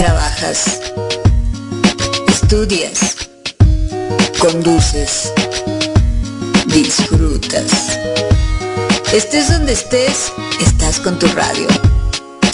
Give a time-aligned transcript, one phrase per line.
[0.00, 0.80] trabajas,
[2.26, 3.16] estudias,
[4.38, 5.30] conduces,
[6.64, 7.98] disfrutas.
[9.12, 10.32] Estés donde estés,
[10.62, 11.66] estás con tu radio.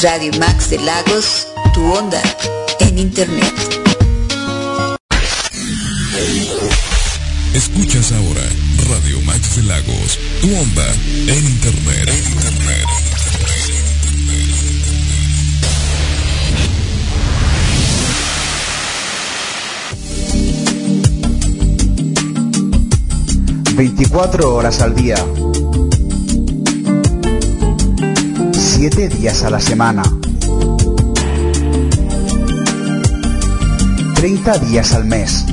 [0.02, 2.20] Radio Max de Lagos, tu onda
[2.80, 3.54] en internet.
[7.54, 8.42] Escuchas ahora
[8.88, 10.92] Radio Max de Lagos, tu onda
[11.28, 12.08] en internet.
[12.08, 13.05] En internet.
[23.76, 25.16] 24 horas al día.
[28.52, 30.02] 7 días a la semana.
[34.14, 35.44] 30 días al mes.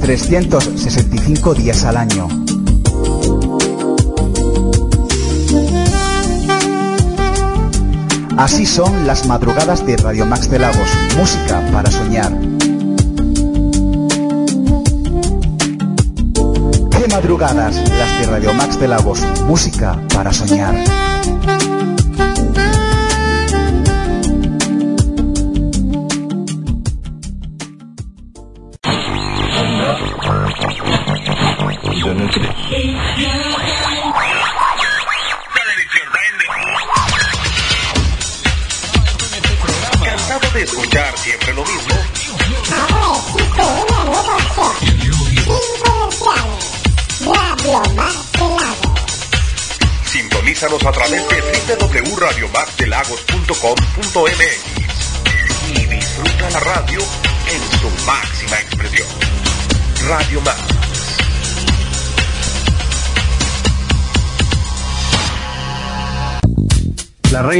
[0.00, 2.26] 365 días al año.
[8.36, 12.59] Así son las madrugadas de Radio Max de Lagos, música para soñar.
[17.20, 20.74] Madrugadas, las de Radio Max de Lagos, música para soñar.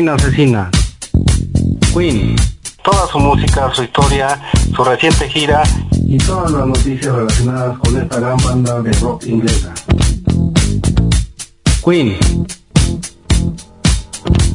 [0.00, 0.70] Reina asesina.
[1.92, 2.34] Queen.
[2.82, 4.40] Toda su música, su historia,
[4.74, 5.62] su reciente gira
[6.06, 9.74] y todas las noticias relacionadas con esta gran banda de rock inglesa.
[11.84, 12.16] Queen.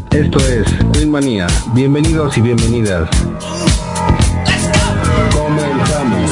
[0.09, 1.45] Esto es Queen Manía.
[1.73, 3.07] Bienvenidos y bienvenidas.
[5.31, 6.31] Comenzamos.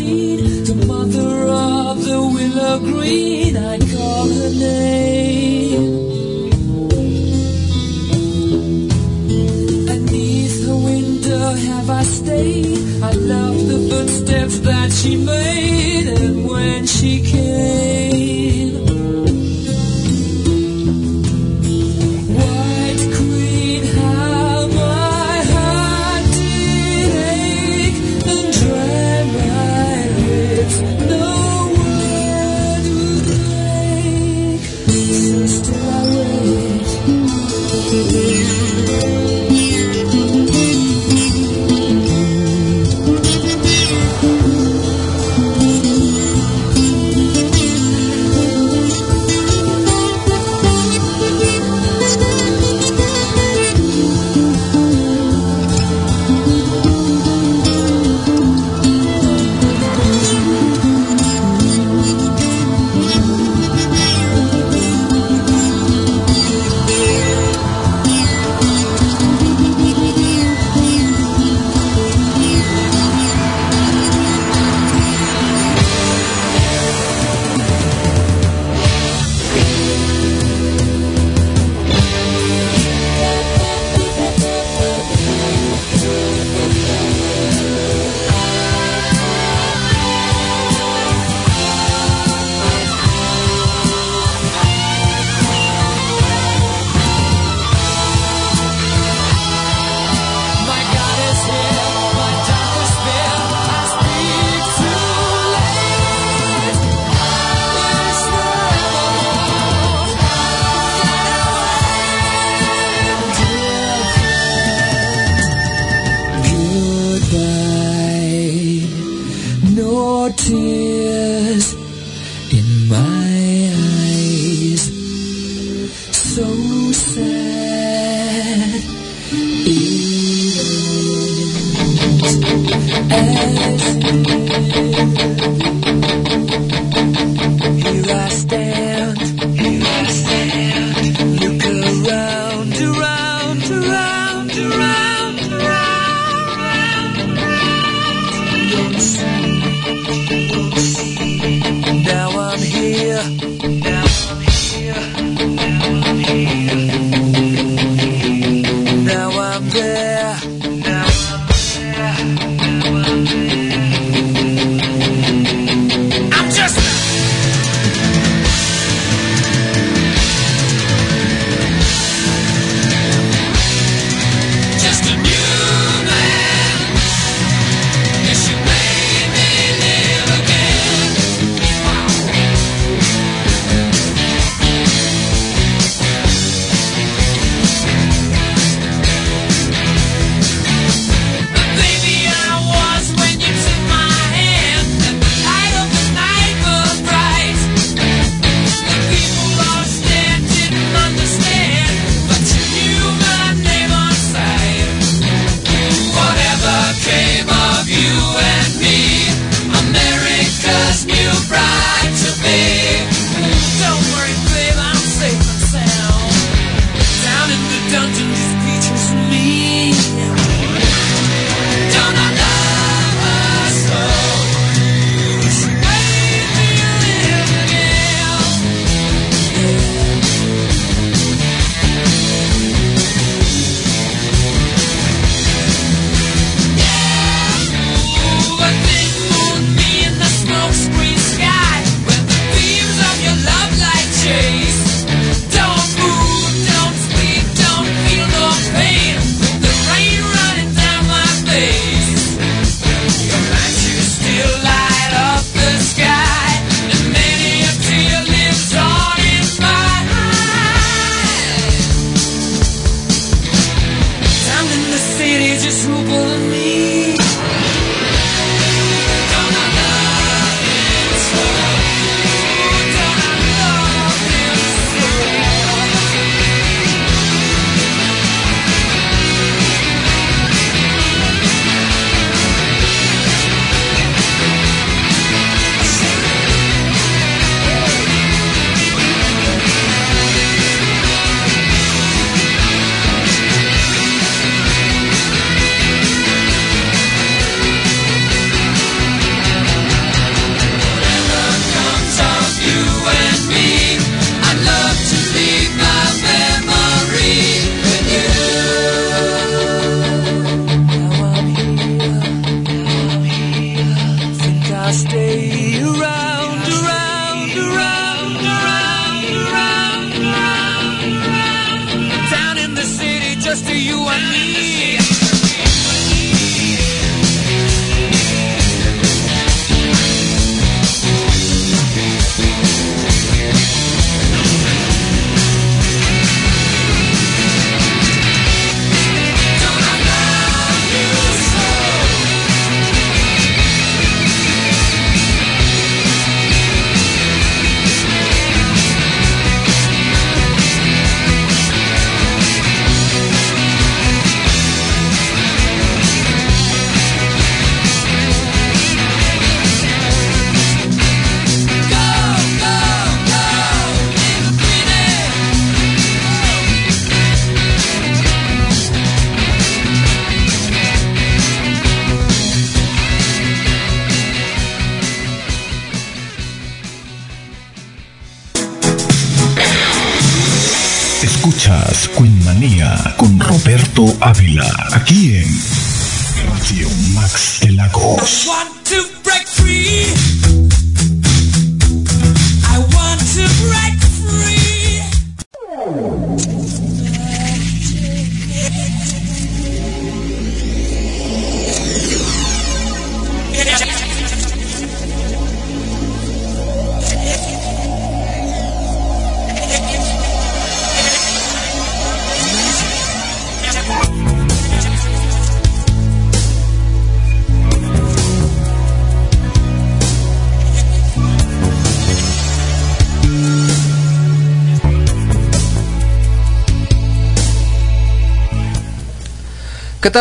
[0.00, 5.84] seed, the mother of the willow green, I call her name.
[9.90, 16.86] Beneath her window have I stayed, I love the footsteps that she made, and when
[16.86, 17.79] she came.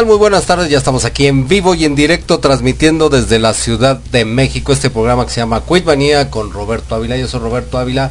[0.05, 3.97] Muy buenas tardes, ya estamos aquí en vivo y en directo transmitiendo desde la Ciudad
[3.97, 7.17] de México este programa que se llama Manía con Roberto Ávila.
[7.17, 8.09] Yo soy Roberto Ávila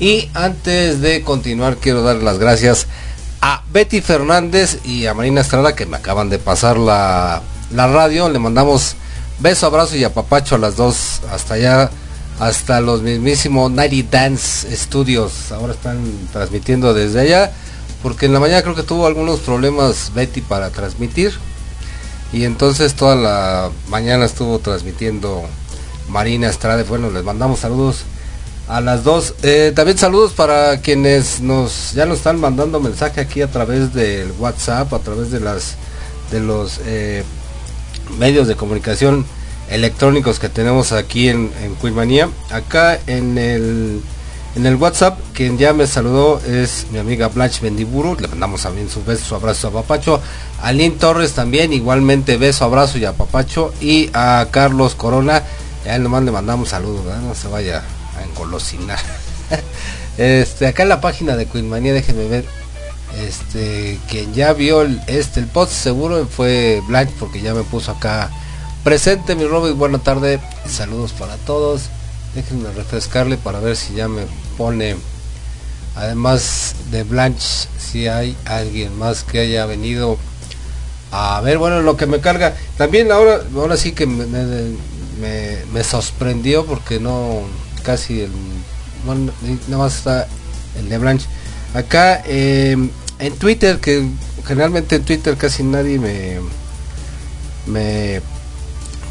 [0.00, 2.88] y antes de continuar quiero dar las gracias
[3.40, 8.28] a Betty Fernández y a Marina Estrada que me acaban de pasar la, la radio.
[8.28, 8.96] Le mandamos
[9.38, 11.90] beso, abrazo y apapacho a las dos hasta allá,
[12.40, 15.52] hasta los mismísimos Nighty Dance Studios.
[15.52, 17.52] Ahora están transmitiendo desde allá
[18.02, 21.32] porque en la mañana creo que tuvo algunos problemas Betty para transmitir
[22.32, 25.42] y entonces toda la mañana estuvo transmitiendo
[26.08, 26.82] Marina Estrada.
[26.84, 28.04] Bueno, les mandamos saludos
[28.68, 29.34] a las dos.
[29.42, 34.32] Eh, también saludos para quienes nos ya nos están mandando mensaje aquí a través del
[34.38, 35.74] WhatsApp, a través de las
[36.30, 37.24] de los eh,
[38.18, 39.26] medios de comunicación
[39.68, 42.28] electrónicos que tenemos aquí en, en Quilmanía.
[42.50, 44.02] Acá en el
[44.56, 48.16] en el WhatsApp, quien ya me saludó es mi amiga Blanche Bendiburu.
[48.18, 50.20] Le mandamos también su beso, su abrazo a Papacho.
[50.60, 53.72] A Lynn Torres también, igualmente beso, abrazo y a Papacho.
[53.80, 55.44] Y a Carlos Corona,
[55.86, 57.20] a él nomás le mandamos saludos, ¿verdad?
[57.22, 57.84] no se vaya
[58.18, 58.98] a engolosinar.
[60.18, 62.44] este, acá en la página de Queenmanía, déjenme ver.
[63.24, 67.92] Este, quien ya vio el, este, el post seguro fue Blanche, porque ya me puso
[67.92, 68.30] acá
[68.82, 69.76] presente mi Robert.
[69.76, 71.82] Buena tarde, saludos para todos.
[72.34, 74.22] Déjenme refrescarle para ver si ya me
[74.60, 74.94] pone,
[75.96, 80.18] además de Blanche, si hay alguien más que haya venido
[81.12, 82.54] a ver, bueno, lo que me carga.
[82.76, 84.26] También ahora, ahora sí que me,
[85.72, 87.40] me, sorprendió porque no,
[87.82, 88.30] casi el,
[89.06, 89.32] bueno,
[89.68, 90.28] nada más está
[90.78, 91.26] el de Blanche.
[91.72, 92.76] Acá eh,
[93.18, 94.06] en Twitter, que
[94.46, 96.36] generalmente en Twitter casi nadie me,
[97.64, 98.20] me,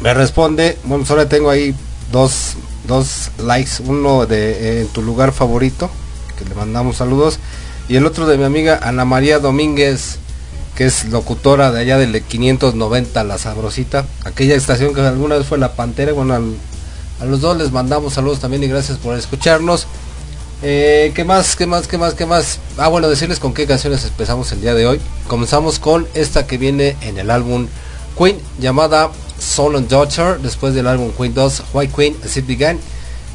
[0.00, 0.78] me responde.
[0.84, 1.74] Bueno, solo tengo ahí
[2.12, 2.54] dos
[2.86, 5.90] dos likes, uno de eh, en tu lugar favorito,
[6.38, 7.38] que le mandamos saludos,
[7.88, 10.16] y el otro de mi amiga Ana María Domínguez,
[10.76, 15.58] que es locutora de allá del 590 La Sabrosita, aquella estación que alguna vez fue
[15.58, 16.54] La Pantera, bueno, al-
[17.20, 19.86] a los dos les mandamos saludos también y gracias por escucharnos.
[20.62, 21.56] Eh, ¿Qué más?
[21.56, 21.86] ¿Qué más?
[21.86, 22.14] ¿Qué más?
[22.14, 22.58] ¿Qué más?
[22.78, 25.00] Ah, bueno, decirles con qué canciones empezamos el día de hoy.
[25.26, 27.66] Comenzamos con esta que viene en el álbum
[28.18, 32.78] Queen, llamada Soul and Daughter, después del álbum Queen 2, White Queen, As It Began,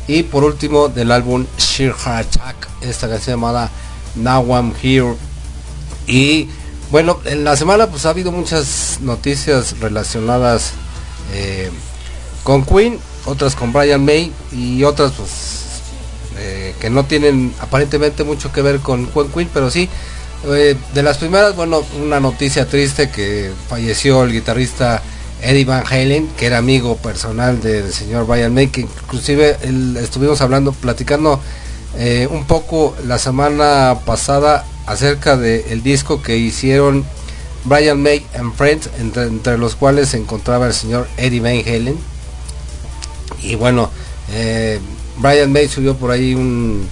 [0.08, 3.70] y por último del álbum Sheer Heart Attack, esta canción llamada
[4.16, 5.16] Now I'm Here.
[6.08, 6.48] Y
[6.92, 10.74] bueno, en la semana pues ha habido muchas noticias relacionadas
[11.34, 11.72] eh,
[12.44, 15.32] con Queen, otras con Brian May y otras pues
[16.38, 19.90] eh, que no tienen aparentemente mucho que ver con Queen, pero sí,
[20.48, 25.02] eh, de las primeras, bueno, una noticia triste que falleció el guitarrista
[25.42, 29.58] Eddie Van Halen, que era amigo personal del señor Brian May, que inclusive
[30.02, 31.40] estuvimos hablando, platicando
[31.98, 37.06] eh, un poco la semana pasada acerca del disco que hicieron
[37.64, 41.98] Brian May and Friends, entre, entre los cuales se encontraba el señor Eddie Van Halen.
[43.42, 43.90] Y bueno,
[44.32, 44.80] eh,
[45.18, 46.88] Brian May subió por ahí un,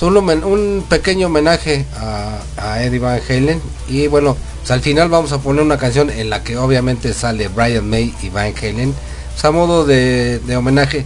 [0.00, 3.60] un, un pequeño homenaje a, a Eddie Van Halen.
[3.88, 7.48] Y bueno, pues al final vamos a poner una canción en la que obviamente sale
[7.48, 8.94] Brian May y Van Halen.
[9.32, 11.04] pues a modo de, de homenaje.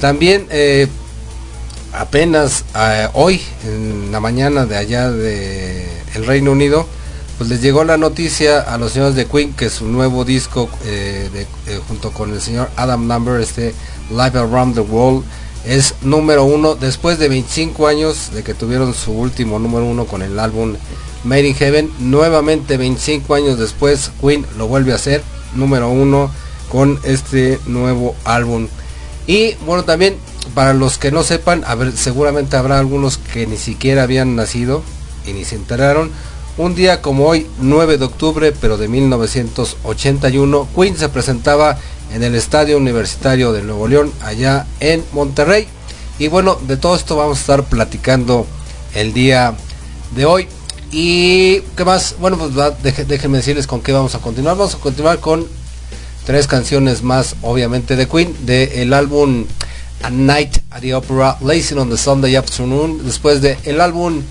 [0.00, 0.88] También eh,
[1.92, 6.86] apenas eh, hoy, en la mañana de allá de el Reino Unido,
[7.38, 11.46] pues les llegó la noticia a los señores de Queen que su nuevo disco eh,
[11.88, 13.74] junto con el señor Adam Number, este
[14.10, 15.24] Live Around the World,
[15.66, 20.22] es número uno después de 25 años de que tuvieron su último número uno con
[20.22, 20.74] el álbum
[21.24, 21.90] Made in Heaven.
[21.98, 25.22] Nuevamente 25 años después Queen lo vuelve a hacer
[25.54, 26.30] número uno
[26.70, 28.68] con este nuevo álbum.
[29.26, 30.16] Y bueno, también
[30.54, 34.82] para los que no sepan, a ver, seguramente habrá algunos que ni siquiera habían nacido
[35.26, 36.10] y ni se enteraron.
[36.56, 41.78] Un día como hoy, 9 de octubre, pero de 1981, Queen se presentaba
[42.12, 45.66] en el Estadio Universitario de Nuevo León, allá en Monterrey.
[46.18, 48.46] Y bueno, de todo esto vamos a estar platicando
[48.94, 49.54] el día
[50.14, 50.48] de hoy.
[50.92, 54.56] Y qué más, bueno, pues va, deje, déjenme decirles con qué vamos a continuar.
[54.56, 55.46] Vamos a continuar con
[56.24, 59.44] tres canciones más, obviamente, de Queen, del de álbum
[60.02, 64.22] A Night at the Opera, Lazy on the Sunday Afternoon, después del el álbum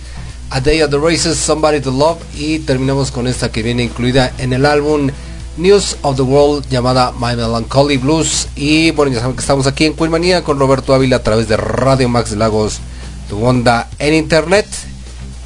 [0.51, 4.31] A Day at the Races, Somebody to Love, y terminamos con esta que viene incluida
[4.37, 5.09] en el álbum
[5.57, 8.47] News of the World llamada My Melancholy Blues.
[8.55, 11.57] Y bueno, ya saben que estamos aquí en Queenmanía con Roberto Ávila a través de
[11.57, 12.79] Radio Max Lagos,
[13.29, 14.65] tu onda en internet.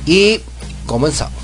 [0.06, 0.39] Y
[0.86, 1.37] comenzamos.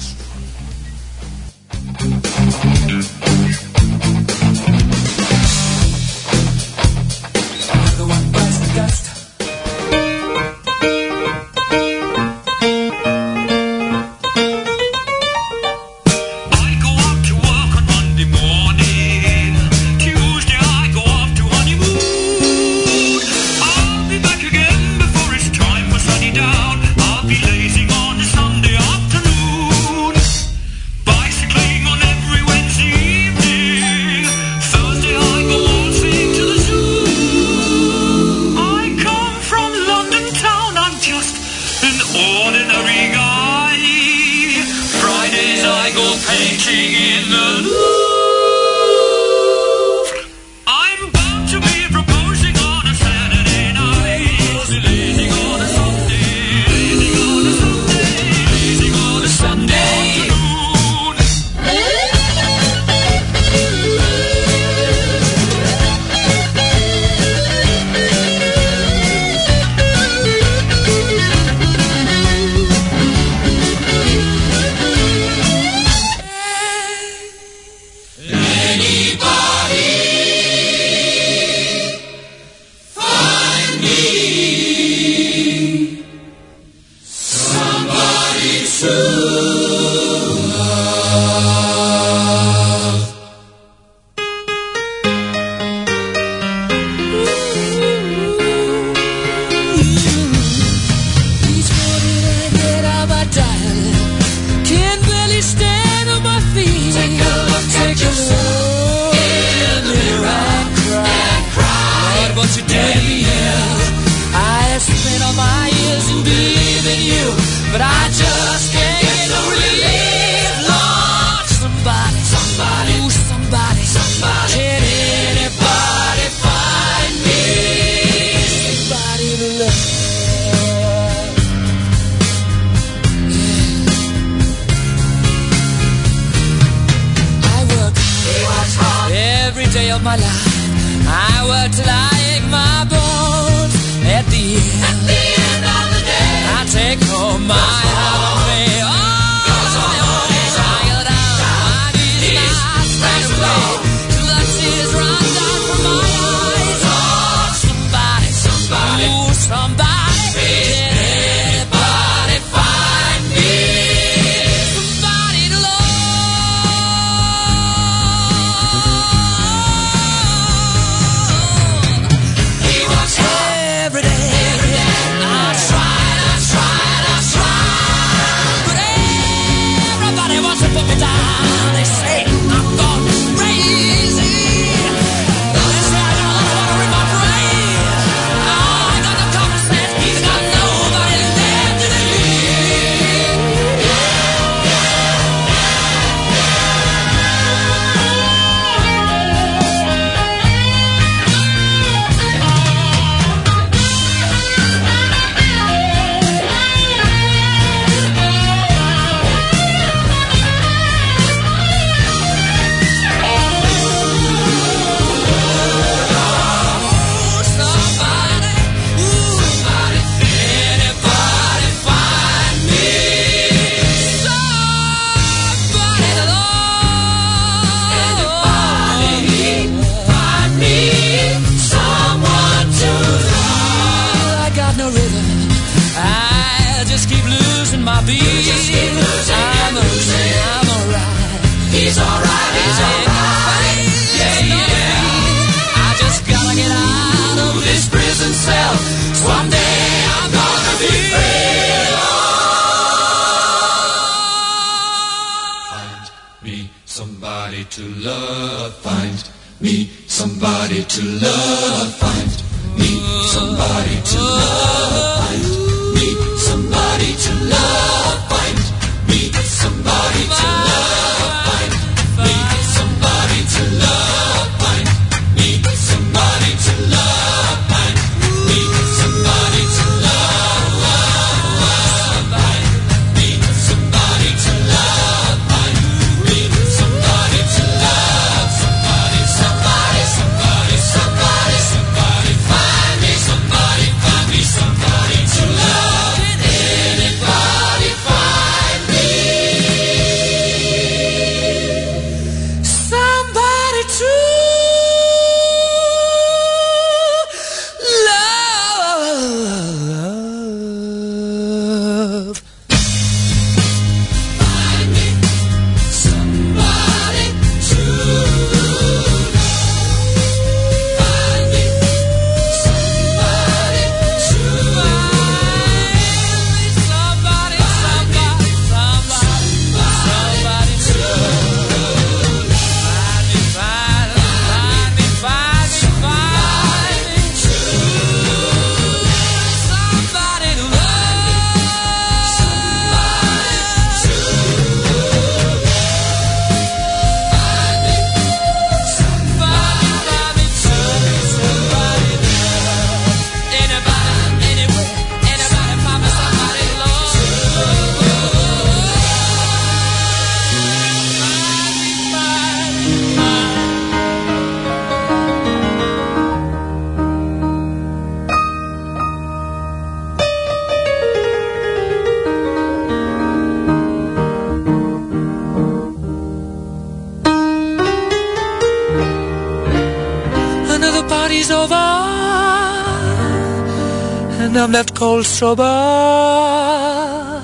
[385.44, 387.44] Sober.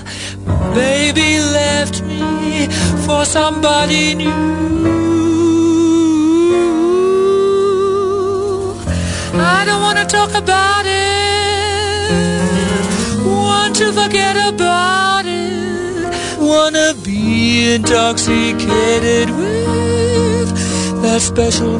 [0.74, 2.68] Baby left me
[3.06, 4.32] for somebody new.
[9.56, 12.12] I don't wanna talk about it.
[13.42, 16.08] Want to forget about it.
[16.40, 20.50] Wanna be intoxicated with
[21.04, 21.79] that special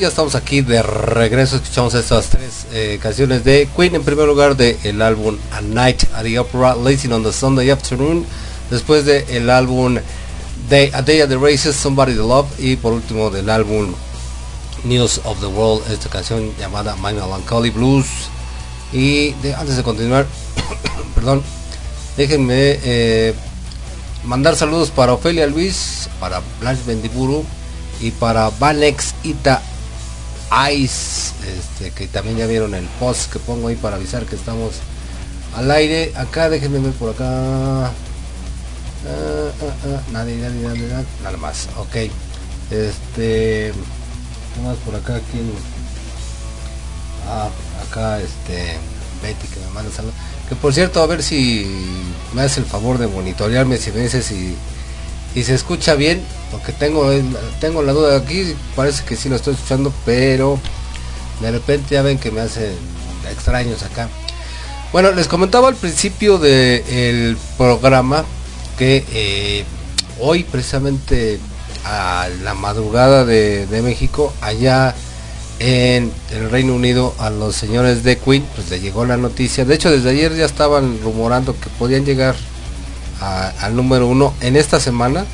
[0.00, 1.56] Ya estamos aquí de regreso.
[1.56, 3.96] Escuchamos estas tres eh, canciones de Queen.
[3.96, 7.70] En primer lugar, de el álbum A Night at the Opera, Lazing on the Sunday
[7.70, 8.24] Afternoon.
[8.70, 9.98] Después de el álbum
[10.68, 12.46] Day, A Day at the Races, Somebody to Love.
[12.60, 13.92] Y por último, del álbum
[14.84, 18.06] News of the World, esta canción llamada My Melancholy Blues.
[18.92, 20.26] Y antes de continuar,
[21.16, 21.42] perdón,
[22.16, 23.34] déjenme eh,
[24.22, 27.44] mandar saludos para Ofelia Luis, para Blanche Bendiburu
[28.00, 29.60] y para Vanex Ita
[30.72, 34.74] Ice, este, que también ya vieron el post que pongo ahí para avisar que estamos
[35.56, 36.12] al aire.
[36.16, 37.26] Acá déjenme ver por acá.
[37.26, 37.90] Ah,
[39.06, 41.68] ah, ah, nadie, nadie, nadie, nadie, nada más.
[41.76, 41.96] Ok.
[42.70, 43.72] Este.
[44.54, 45.20] ¿Qué más por acá?
[45.30, 45.52] ¿Quién?
[47.28, 47.48] Ah,
[47.86, 48.78] acá este.
[49.22, 50.14] Betty que me manda saludos.
[50.48, 51.66] Que por cierto, a ver si
[52.32, 54.54] me hace el favor de monitorearme, si me dice si,
[55.34, 57.10] si se escucha bien, porque tengo,
[57.60, 60.58] tengo la duda aquí, parece que sí lo estoy escuchando, pero
[61.40, 62.72] de repente ya ven que me hacen
[63.30, 64.08] extraños acá.
[64.92, 68.24] Bueno, les comentaba al principio del programa
[68.78, 69.64] que eh,
[70.20, 71.38] hoy precisamente
[71.84, 74.94] a la madrugada de, México, allá
[75.58, 79.64] en el Reino Unido a los señores de Queen, pues le llegó la noticia.
[79.64, 82.34] De hecho, desde ayer ya estaban rumorando que podían llegar
[83.20, 85.26] al número uno en esta semana,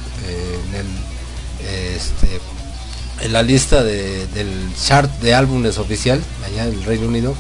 [3.25, 4.49] en la lista de- del
[4.81, 7.35] chart de álbumes oficial allá en el Reino Unido.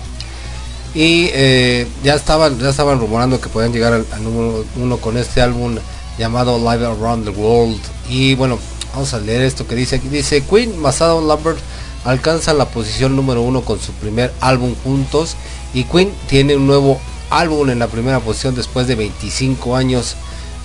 [0.94, 5.40] Y eh, ya estaban ya estaban rumorando que podían llegar al, número uno con este
[5.40, 5.77] álbum
[6.18, 7.81] llamado Live Around the World.
[8.09, 8.59] Y bueno,
[8.92, 10.09] vamos a leer esto que dice aquí.
[10.09, 11.59] Dice Queen más Adam Lambert
[12.05, 15.37] alcanzan la posición número uno con su primer álbum juntos.
[15.75, 20.14] Y Queen tiene un nuevo álbum en la primera posición después de 25 años.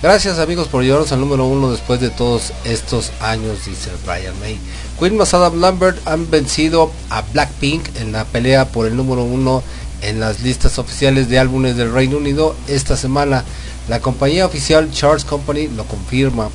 [0.02, 4.58] Gracias amigos por llevarnos al número uno después de todos estos años, dice Brian May.
[5.00, 9.62] Queen más Adam Lambert han vencido a Blackpink en la pelea por el número uno
[10.02, 13.42] en las listas oficiales de álbumes del Reino Unido esta semana.
[13.88, 16.50] La compañía oficial Charts Company lo confirma.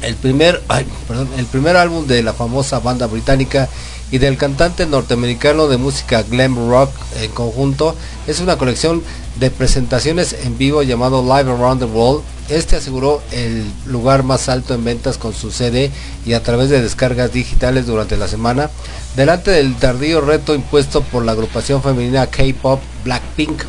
[0.00, 0.62] El primer,
[1.06, 3.68] perdón, el primer álbum de la famosa banda británica
[4.10, 7.94] y del cantante norteamericano de música glam rock en conjunto
[8.26, 9.02] es una colección
[9.38, 12.22] de presentaciones en vivo llamado Live Around the World.
[12.50, 15.90] Este aseguró el lugar más alto en ventas con su CD
[16.26, 18.70] y a través de descargas digitales durante la semana,
[19.14, 23.62] delante del tardío reto impuesto por la agrupación femenina K-pop Blackpink.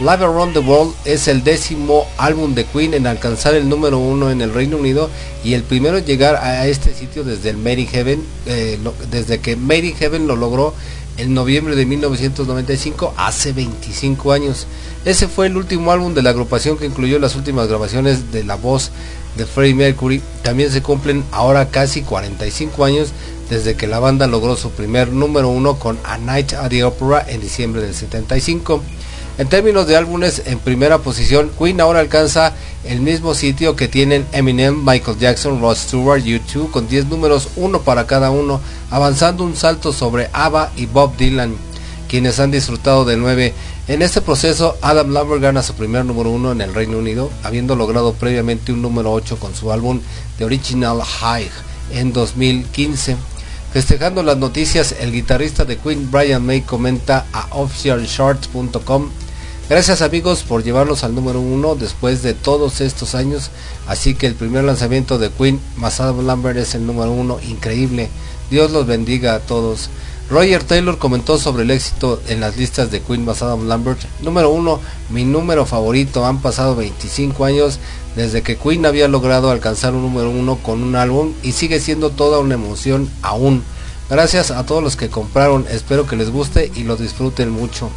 [0.00, 4.30] Live Around the World es el décimo álbum de Queen en alcanzar el número uno
[4.30, 5.08] en el Reino Unido
[5.44, 8.78] y el primero en llegar a este sitio desde el Made in Heaven, eh,
[9.10, 10.74] desde que Made in Heaven lo logró
[11.16, 14.66] en noviembre de 1995, hace 25 años.
[15.04, 18.56] Ese fue el último álbum de la agrupación que incluyó las últimas grabaciones de la
[18.56, 18.90] voz
[19.36, 20.22] de Freddie Mercury.
[20.42, 23.12] También se cumplen ahora casi 45 años
[23.50, 27.24] desde que la banda logró su primer número uno con A Night at the Opera
[27.28, 28.82] en diciembre del 75.
[29.36, 32.52] En términos de álbumes en primera posición, Queen ahora alcanza
[32.84, 37.80] el mismo sitio que tienen Eminem, Michael Jackson, Rod Stewart, U2 con 10 números, uno
[37.82, 38.60] para cada uno,
[38.92, 41.56] avanzando un salto sobre ABBA y Bob Dylan,
[42.08, 43.52] quienes han disfrutado de 9.
[43.88, 47.74] En este proceso, Adam Lambert gana su primer número uno en el Reino Unido, habiendo
[47.74, 50.00] logrado previamente un número 8 con su álbum
[50.38, 51.50] The Original High
[51.92, 53.16] en 2015.
[53.72, 59.10] Festejando las noticias, el guitarrista de Queen Brian May comenta a officialcharts.com
[59.66, 63.50] Gracias amigos por llevarlos al número uno después de todos estos años.
[63.86, 67.38] Así que el primer lanzamiento de Queen más Adam Lambert es el número uno.
[67.48, 68.10] Increíble.
[68.50, 69.88] Dios los bendiga a todos.
[70.28, 74.00] Roger Taylor comentó sobre el éxito en las listas de Queen más Adam Lambert.
[74.20, 76.26] Número uno, mi número favorito.
[76.26, 77.78] Han pasado 25 años
[78.16, 82.10] desde que Queen había logrado alcanzar un número uno con un álbum y sigue siendo
[82.10, 83.64] toda una emoción aún.
[84.10, 85.64] Gracias a todos los que compraron.
[85.70, 87.88] Espero que les guste y lo disfruten mucho.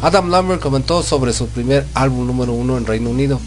[0.00, 3.40] Adam Lambert comentó sobre su primer álbum número uno en Reino Unido.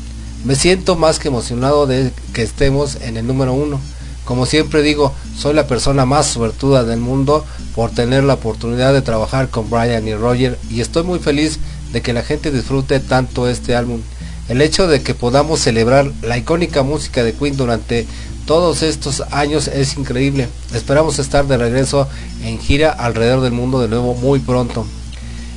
[0.44, 3.80] Me siento más que emocionado de que estemos en el número uno.
[4.26, 9.02] Como siempre digo, soy la persona más suertuda del mundo por tener la oportunidad de
[9.02, 11.58] trabajar con Brian y Roger y estoy muy feliz
[11.94, 14.02] de que la gente disfrute tanto este álbum.
[14.50, 18.06] El hecho de que podamos celebrar la icónica música de Queen durante
[18.46, 20.50] todos estos años es increíble.
[20.74, 22.10] Esperamos estar de regreso
[22.44, 24.86] en gira alrededor del mundo de nuevo muy pronto.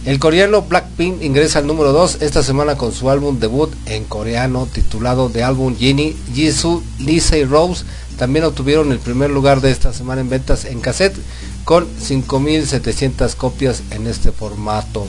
[0.05, 4.68] El coreano Blackpink ingresa al número 2 esta semana con su álbum debut en coreano
[4.70, 7.86] titulado de álbum Jenny, Jisoo, Lisa y Rose.
[8.18, 11.16] También obtuvieron el primer lugar de esta semana en ventas en cassette
[11.64, 15.07] con 5.700 copias en este formato.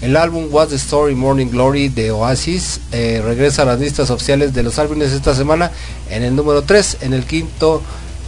[0.00, 4.52] El álbum What's the Story Morning Glory de Oasis eh, regresa a las listas oficiales
[4.52, 5.70] de los álbumes esta semana
[6.10, 6.98] en el número 3.
[7.02, 7.80] En el quinto,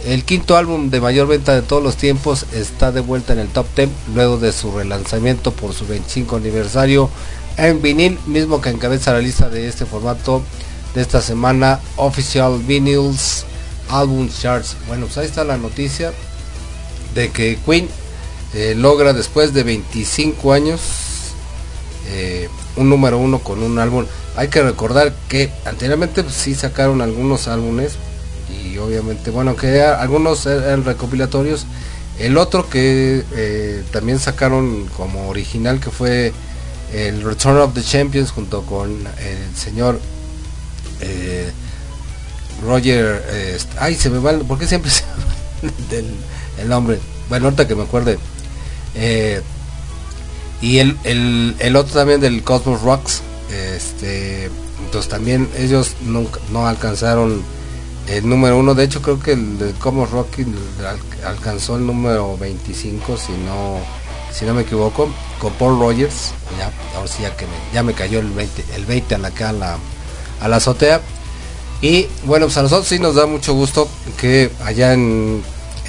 [0.05, 3.47] el quinto álbum de mayor venta de todos los tiempos está de vuelta en el
[3.47, 7.09] top 10 luego de su relanzamiento por su 25 aniversario
[7.57, 10.43] en vinil, mismo que encabeza la lista de este formato
[10.93, 13.45] de esta semana Official Vinyls
[13.89, 14.75] Album Charts.
[14.87, 16.13] Bueno, pues ahí está la noticia
[17.15, 17.87] de que Queen
[18.53, 20.81] eh, logra después de 25 años
[22.09, 24.05] eh, un número uno con un álbum.
[24.35, 27.93] Hay que recordar que anteriormente pues, sí sacaron algunos álbumes
[28.49, 31.65] y obviamente, bueno, que algunos eran recopilatorios.
[32.19, 36.31] El otro que eh, también sacaron como original que fue
[36.93, 39.99] el Return of the Champions junto con el señor
[41.01, 41.51] eh,
[42.63, 43.23] Roger.
[43.27, 46.05] eh, ay, se me va, ¿por siempre se va del,
[46.59, 46.99] el nombre?
[47.29, 48.17] Bueno, ahorita que me acuerde.
[48.95, 49.41] Eh,
[50.61, 53.21] y el, el, el otro también del Cosmos Rocks.
[53.51, 54.49] Este,
[54.83, 57.43] entonces también ellos nunca, no alcanzaron
[58.07, 58.73] el número uno.
[58.75, 60.39] De hecho, creo que el de Cosmos Rock
[60.79, 63.77] al- alcanzó el número 25, si no,
[64.31, 66.31] si no me equivoco, con Paul Rogers.
[66.57, 69.27] Ya, ahora sí ya que me, ya me cayó el 20, el 20 a la,
[69.29, 69.77] acá a la,
[70.41, 71.01] a la azotea.
[71.81, 73.87] Y bueno, pues a nosotros sí nos da mucho gusto
[74.17, 75.43] que allá en,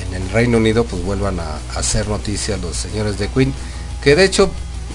[0.05, 3.55] en el Reino Unido pues vuelvan a, hacer noticia los señores de Queen
[4.03, 4.51] que de hecho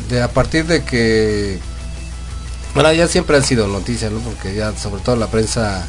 [0.09, 1.59] de a partir de que
[2.75, 4.19] bueno ya siempre han sido noticias ¿no?
[4.19, 5.87] porque ya sobre todo la prensa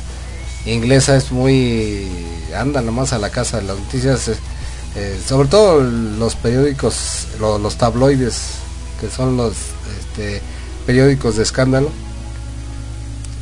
[0.67, 2.09] inglesa es muy
[2.57, 4.37] anda nomás a la casa de las noticias eh,
[4.97, 8.41] eh, sobre todo los periódicos lo- los tabloides
[9.01, 9.55] que son los
[10.01, 10.41] este,
[10.87, 11.91] periódicos de escándalo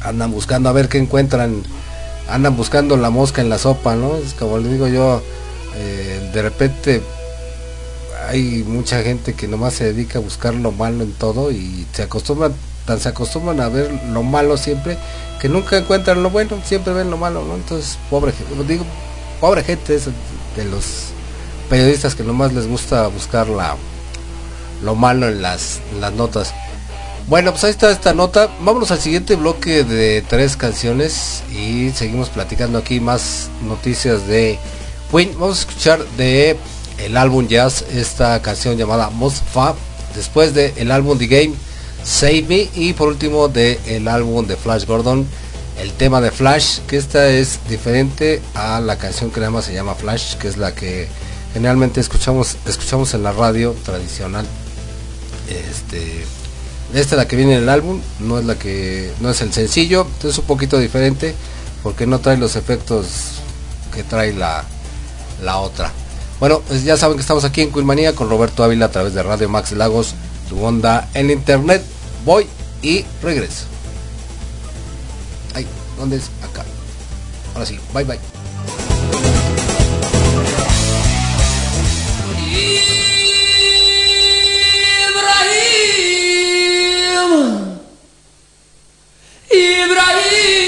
[0.02, 1.62] andan buscando a ver qué encuentran
[2.28, 5.22] andan buscando la mosca en la sopa no es como les digo yo
[5.76, 7.02] eh, de repente
[8.28, 12.02] hay mucha gente que nomás se dedica a buscar lo malo en todo y se
[12.04, 12.54] acostumbran
[12.98, 14.98] se acostumbran a ver lo malo siempre
[15.40, 18.84] que nunca encuentran lo bueno siempre ven lo malo no entonces pobre gente digo
[19.40, 20.06] pobre gente es
[20.56, 21.10] de los
[21.68, 23.76] periodistas que nomás les gusta buscar la
[24.82, 26.54] lo malo en las, las notas
[27.30, 28.48] bueno, pues ahí está esta nota.
[28.60, 34.58] Vámonos al siguiente bloque de tres canciones y seguimos platicando aquí más noticias de
[35.12, 35.30] Queen.
[35.38, 36.56] Vamos a escuchar de
[36.98, 39.76] el álbum Jazz esta canción llamada Most Fab.
[40.16, 41.54] Después de el álbum The Game
[42.04, 45.26] Save Me y por último de el álbum de Flash Gordon
[45.80, 49.74] el tema de Flash que esta es diferente a la canción que nada más se
[49.74, 51.08] llama Flash que es la que
[51.52, 54.46] generalmente escuchamos escuchamos en la radio tradicional
[55.48, 56.24] este
[56.94, 59.52] esta es la que viene en el álbum, no es la que no es el
[59.52, 61.34] sencillo, es un poquito diferente
[61.84, 63.06] porque no trae los efectos
[63.94, 64.64] que trae la,
[65.42, 65.92] la otra.
[66.40, 69.22] Bueno, pues ya saben que estamos aquí en Quilmanía con Roberto Ávila a través de
[69.22, 70.14] Radio Max Lagos,
[70.50, 71.82] tu onda en internet.
[72.24, 72.46] Voy
[72.82, 73.64] y regreso.
[75.54, 76.30] Ay, ¿dónde es?
[76.42, 76.64] Acá.
[77.54, 78.18] Ahora sí, bye bye.
[89.52, 90.59] Ibrahim,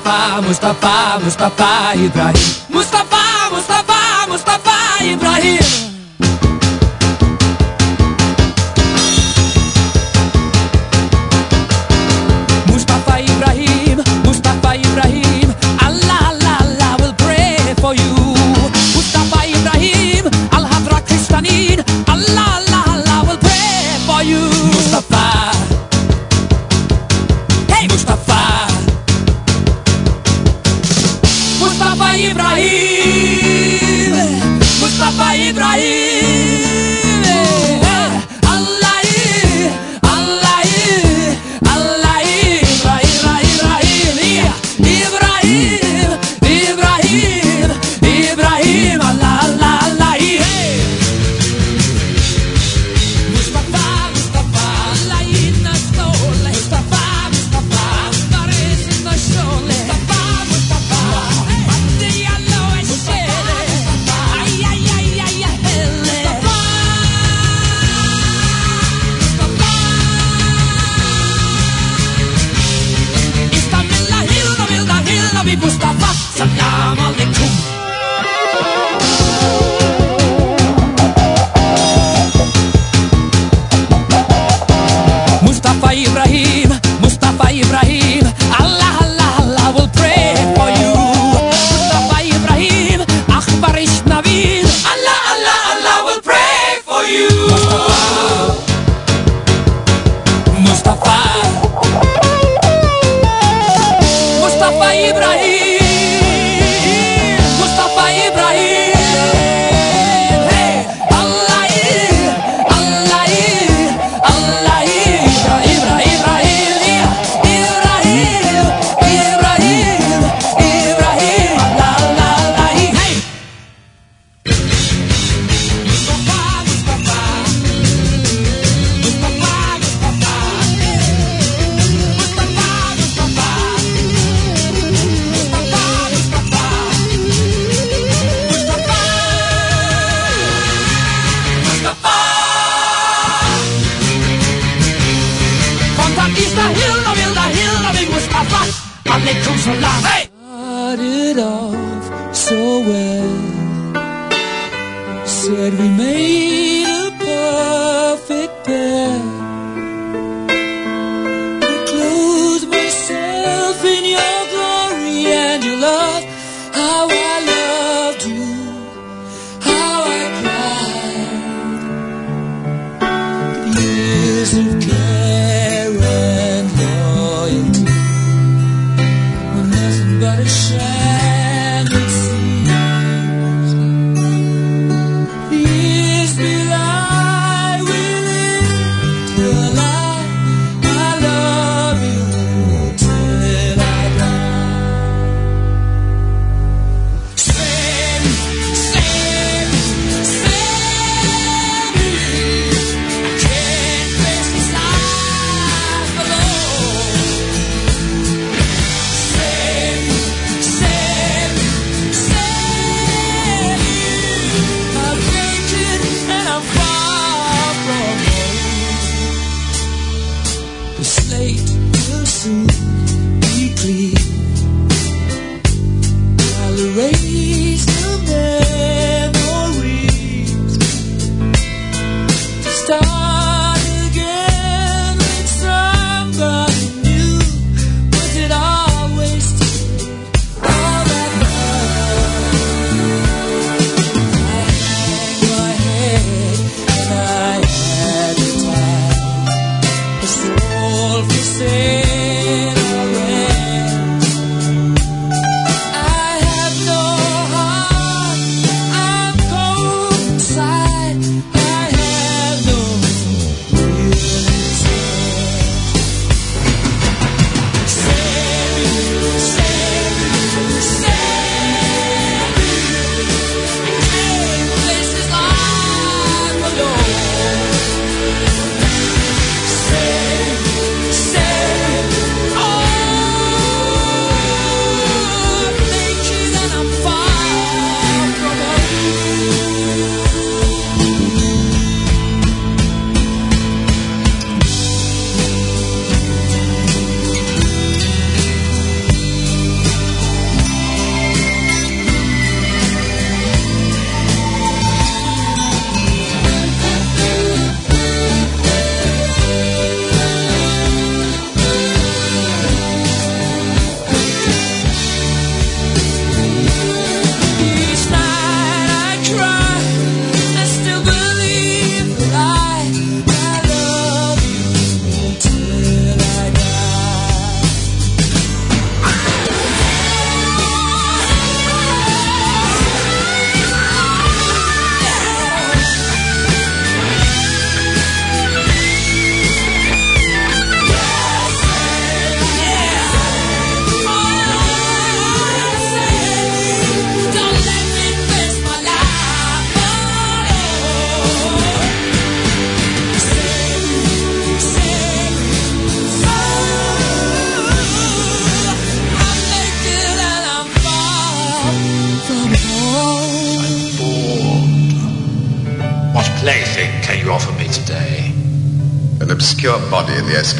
[0.00, 2.54] Mustafa, Mustafa, Mustafa Ibrahim.
[2.70, 5.89] Mustafa, Mustafa, Mustafa Ibrahim.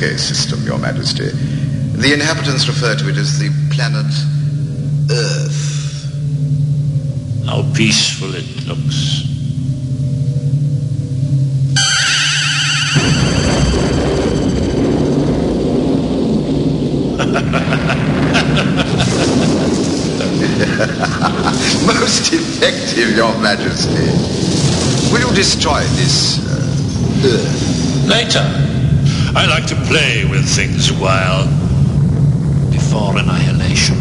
[0.01, 1.28] System, Your Majesty.
[1.28, 4.07] The inhabitants refer to it as the planet
[5.11, 6.07] Earth.
[7.44, 9.26] How peaceful it looks.
[21.84, 24.09] Most effective, Your Majesty.
[25.12, 28.07] Will you destroy this uh, Earth?
[28.09, 28.69] Later.
[29.32, 31.46] I like to play with things a while
[32.70, 33.96] before annihilation.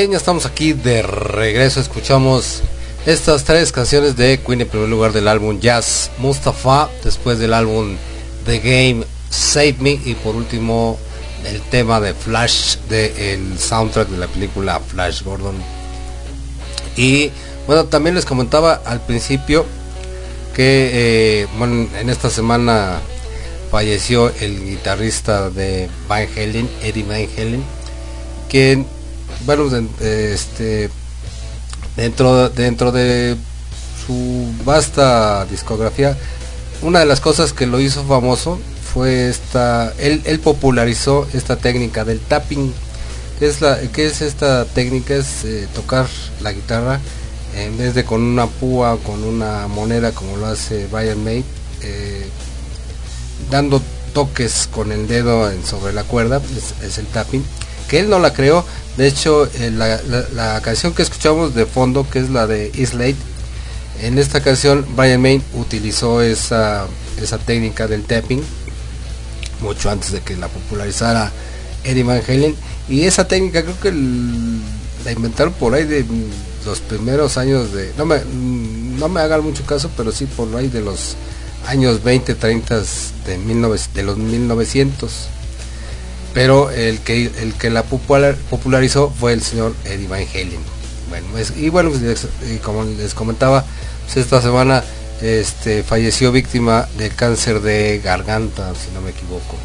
[0.00, 1.78] Bien, estamos aquí de regreso.
[1.78, 2.62] Escuchamos
[3.04, 7.98] estas tres canciones de Queen en primer lugar del álbum Jazz Mustafa, después del álbum
[8.46, 10.98] The Game Save Me y por último
[11.44, 15.56] el tema de Flash del soundtrack de la película Flash Gordon.
[16.96, 17.30] Y
[17.66, 19.66] bueno, también les comentaba al principio
[20.54, 23.00] que eh, bueno, en esta semana
[23.70, 27.62] falleció el guitarrista de Van Halen, Eddie Van Halen,
[28.48, 28.82] que
[29.70, 30.90] de- de- este
[31.96, 33.36] dentro dentro de
[34.06, 36.16] su vasta discografía,
[36.82, 38.58] una de las cosas que lo hizo famoso
[38.92, 42.72] fue esta, él, él popularizó esta técnica del tapping,
[43.38, 46.06] que es la, es esta técnica es eh, tocar
[46.40, 47.00] la guitarra
[47.56, 51.44] en vez de con una púa, con una moneda como lo hace Brian May,
[51.82, 52.26] eh,
[53.50, 53.80] dando
[54.12, 56.40] toques con el dedo sobre la cuerda,
[56.84, 57.44] es el tapping,
[57.88, 58.64] que él no la creó,
[59.00, 63.16] de hecho eh, la, canción que escuchamos de fondo, que es la de Islate,
[64.02, 66.86] en esta canción Brian May utilizó esa,
[67.46, 68.42] técnica del tapping,
[69.62, 71.32] mucho antes de que la popularizara
[71.82, 72.54] Eddie Van Halen,
[72.90, 76.04] y esa técnica creo que la inventaron por ahí de
[76.66, 80.82] los primeros años de, no me, mm, hagan mucho caso, pero sí por ahí de
[80.82, 81.16] los
[81.66, 82.84] años 20, 30 de,
[83.38, 85.39] 19 de los 1900
[86.34, 90.60] pero el que el que la popular- popularizó fue el señor Eddie Van Halen.
[91.08, 91.26] Bueno,
[91.56, 92.26] y bueno, pues,
[92.62, 93.64] como les comentaba,
[94.04, 94.84] pues, esta semana
[95.20, 99.56] este falleció víctima de cáncer de garganta, si no me equivoco.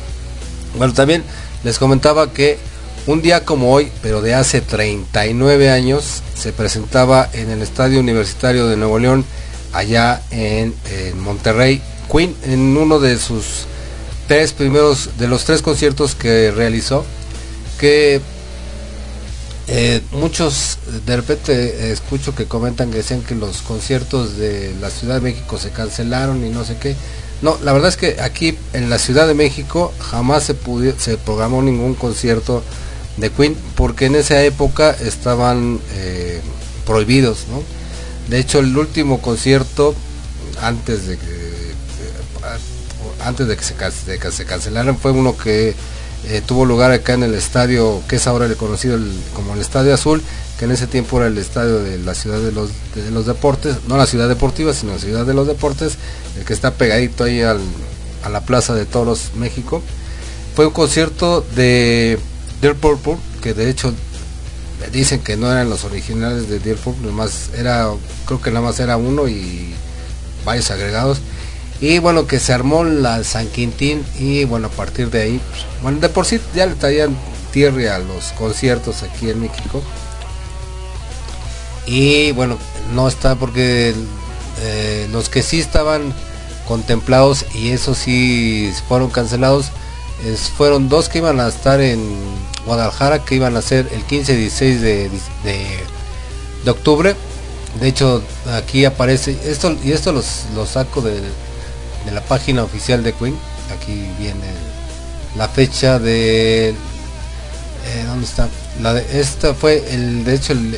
[0.77, 1.23] Bueno, también
[1.63, 2.57] les comentaba que
[3.07, 8.67] un día como hoy, pero de hace 39 años, se presentaba en el Estadio Universitario
[8.67, 9.23] de Nuevo León,
[9.71, 13.67] allá en, en Monterrey, Queen, en uno de sus
[14.27, 17.05] tres primeros, de los tres conciertos que realizó,
[17.79, 18.21] que
[19.67, 24.89] eh, muchos de repente eh, escucho que comentan que decían que los conciertos de la
[24.91, 26.95] Ciudad de México se cancelaron y no sé qué.
[27.41, 30.55] No, la verdad es que aquí en la Ciudad de México jamás se
[30.97, 32.63] se programó ningún concierto
[33.17, 36.41] de Queen porque en esa época estaban eh,
[36.85, 37.63] prohibidos, ¿no?
[38.29, 39.95] De hecho, el último concierto
[40.61, 41.44] antes de que
[43.25, 45.73] antes de que se, cancelaran fue uno que
[46.27, 48.97] eh, tuvo lugar acá en el estadio que es ahora el conocido
[49.33, 50.21] como el Estadio Azul,
[50.57, 53.75] que en ese tiempo era el estadio de la ciudad de los, de los deportes,
[53.87, 55.93] no la ciudad deportiva, sino la ciudad de los deportes,
[56.37, 57.59] el que está pegadito ahí al-
[58.23, 59.81] a la Plaza de Toros, México.
[60.55, 62.17] Fue un concierto de
[62.61, 63.93] Dear Purple, que de hecho
[64.91, 67.89] dicen que no eran los originales de Dear Purple, nomás era,
[68.25, 69.73] creo que nada más era uno y
[70.45, 71.19] varios agregados.
[71.81, 75.65] Y bueno, que se armó la San Quintín y bueno, a partir de ahí, pues,
[75.81, 77.15] bueno, de por sí ya le traían
[77.51, 79.81] tierra a los conciertos aquí en México.
[81.85, 82.57] Y bueno,
[82.93, 83.93] no está porque
[84.61, 86.13] eh, los que sí estaban
[86.67, 89.67] contemplados y esos sí fueron cancelados,
[90.57, 92.15] fueron dos que iban a estar en
[92.65, 95.09] Guadalajara, que iban a ser el 15 y 16 de,
[95.43, 95.79] de,
[96.63, 97.15] de octubre.
[97.79, 98.23] De hecho,
[98.53, 101.21] aquí aparece, esto y esto los, los saco de,
[102.05, 103.35] de la página oficial de Queen.
[103.77, 104.47] Aquí viene
[105.37, 106.69] la fecha de...
[106.69, 108.47] eh, ¿Dónde está?
[108.93, 110.75] De, esta fue el, de hecho, el,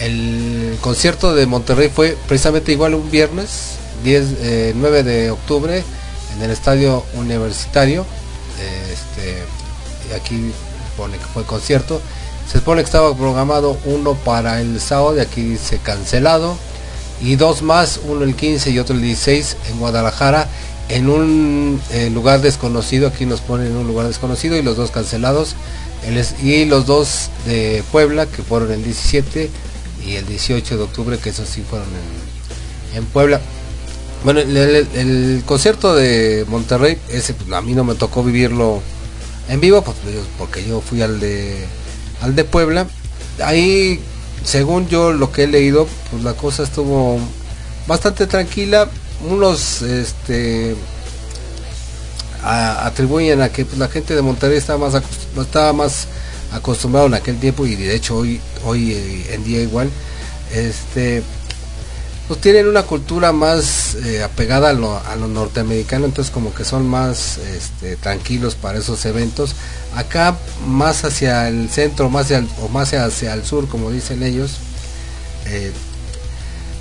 [0.00, 5.84] el, concierto de Monterrey fue precisamente igual un viernes, 10, eh, 9 de octubre,
[6.34, 8.04] en el estadio universitario.
[8.92, 10.52] este, aquí
[10.96, 12.00] pone que fue concierto.
[12.50, 16.56] Se supone que estaba programado uno para el sábado, y aquí dice cancelado.
[17.22, 20.48] Y dos más, uno el 15 y otro el 16 en Guadalajara,
[20.88, 23.08] en un eh, lugar desconocido.
[23.08, 25.54] Aquí nos ponen en un lugar desconocido y los dos cancelados.
[26.42, 29.48] Y los dos de Puebla, que fueron el 17
[30.04, 33.40] y el 18 de octubre, que esos sí fueron en, en Puebla.
[34.24, 38.80] Bueno, el, concierto de Monterrey, ese pues, a mí no me tocó vivirlo
[39.48, 39.96] en vivo, pues,
[40.38, 41.66] porque yo fui al de
[42.20, 42.86] al de Puebla.
[43.42, 44.00] Ahí,
[44.44, 47.18] según yo lo que he leído, pues la cosa estuvo
[47.86, 48.88] bastante tranquila.
[49.28, 50.76] unos este
[52.44, 55.02] atribuyen a que pues, la gente de Monterrey estaba más
[55.40, 56.08] estaba más
[56.52, 59.90] acostumbrado en aquel tiempo y de hecho hoy hoy eh, en día igual
[60.52, 61.22] este
[62.32, 66.64] pues tienen una cultura más eh, apegada a lo, a lo norteamericano, entonces como que
[66.64, 69.54] son más este, tranquilos para esos eventos.
[69.94, 74.52] Acá más hacia el centro, más hacia o más hacia el sur, como dicen ellos.
[75.44, 75.72] eh,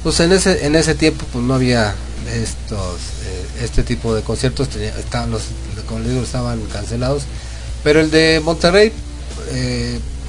[0.04, 1.96] pues en ese en ese tiempo pues no había
[2.34, 2.96] estos
[3.26, 5.42] eh, este tipo de conciertos, estaban los
[5.86, 7.24] como les digo estaban cancelados,
[7.84, 8.94] pero el de Monterrey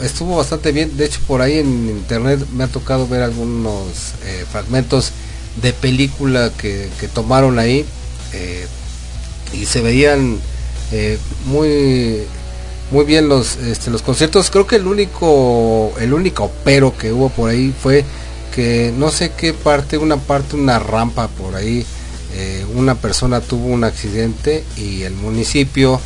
[0.03, 0.97] estuvo bastante bien.
[0.97, 5.13] De hecho, por ahí en internet me ha tocado ver algunos eh, fragmentos
[5.61, 7.85] de película que, tomaron ahí
[8.33, 8.67] eh,
[9.53, 10.39] y se veían
[10.93, 12.23] eh, muy
[12.91, 14.51] muy bien los este, los conciertos.
[14.51, 18.05] Creo que el único el único pero que hubo por ahí fue
[18.55, 21.87] que no sé qué parte, una parte, una rampa por ahí,
[22.75, 26.01] una persona tuvo un accidente y el municipio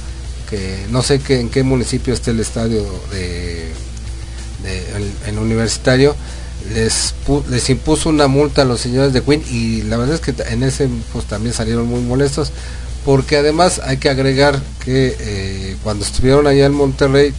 [0.49, 3.73] que no sé qué, en qué municipio está el estadio de,
[4.65, 6.17] el, el universitario
[6.75, 7.15] les
[7.49, 10.63] les impuso una multa a los señores de Queen y la verdad es que en
[10.63, 12.51] ese pues también salieron muy molestos
[13.05, 17.33] porque además hay que agregar que eh, cuando estuvieron allá en Monterrey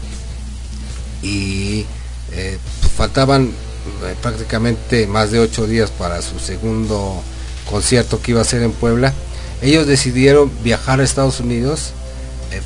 [1.22, 1.86] y
[2.32, 7.22] eh, pues, faltaban eh, prácticamente más de ocho días para su segundo
[7.70, 9.13] concierto que iba a ser en Puebla
[9.61, 11.91] ellos decidieron viajar a Estados Unidos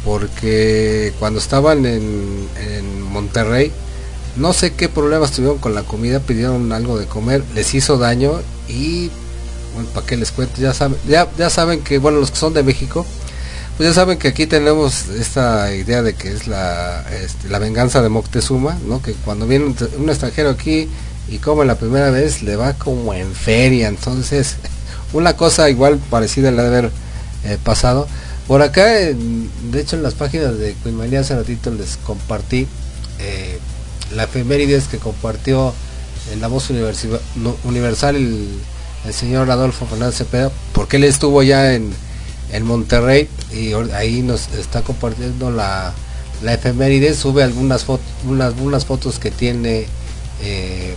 [0.05, 3.71] porque cuando estaban en, en Monterrey
[4.35, 8.33] no sé qué problemas tuvieron con la comida pidieron algo de comer les hizo daño
[8.67, 9.09] y
[9.73, 12.53] bueno, para qué les cuento ya saben ya, ya saben que bueno los que son
[12.53, 13.05] de México
[13.77, 18.01] pues ya saben que aquí tenemos esta idea de que es la este, la venganza
[18.01, 20.87] de Moctezuma no que cuando viene un, extranjero aquí
[21.31, 23.87] y come la primera vez le va como en feria.
[23.87, 24.57] Entonces
[25.13, 26.91] una cosa igual parecida le ha de haber
[27.45, 28.07] eh, pasado.
[28.47, 32.67] Por acá de hecho en las páginas de Queen María hace ratito les compartí
[33.19, 33.59] eh,
[34.15, 35.73] la efemérides que compartió
[36.31, 38.49] en la voz universal el,
[39.13, 41.91] señor Adolfo Fernández Cepeda porque él estuvo ya en,
[42.51, 45.93] en Monterrey y ahí nos está compartiendo la,
[46.43, 49.87] la efeméride sube algunas fotos unas, unas fotos que tiene
[50.43, 50.95] eh,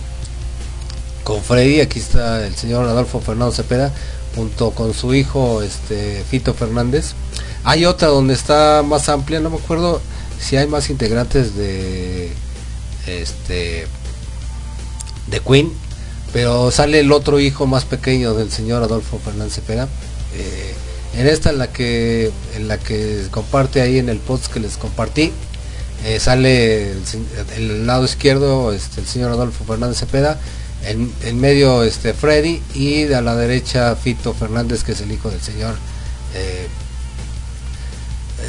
[1.23, 3.91] con Freddy aquí está el señor Adolfo Fernando Cepeda
[4.35, 7.13] junto con su hijo este Fito Fernández.
[7.63, 10.01] Hay otra donde está más amplia no me acuerdo
[10.39, 12.31] si hay más integrantes de
[13.07, 13.87] este
[15.27, 15.71] de Queen
[16.33, 19.87] pero sale el otro hijo más pequeño del señor Adolfo Fernández Cepeda
[20.37, 20.73] Eh,
[21.17, 24.75] en esta en la que en la que comparte ahí en el post que les
[24.75, 25.31] compartí
[26.03, 26.99] eh, sale el,
[27.55, 30.37] el lado izquierdo este, el señor Adolfo Fernández Cepeda
[30.83, 35.29] en, en medio este Freddy y a la derecha Fito Fernández que es el hijo
[35.29, 35.75] del señor
[36.35, 36.67] eh,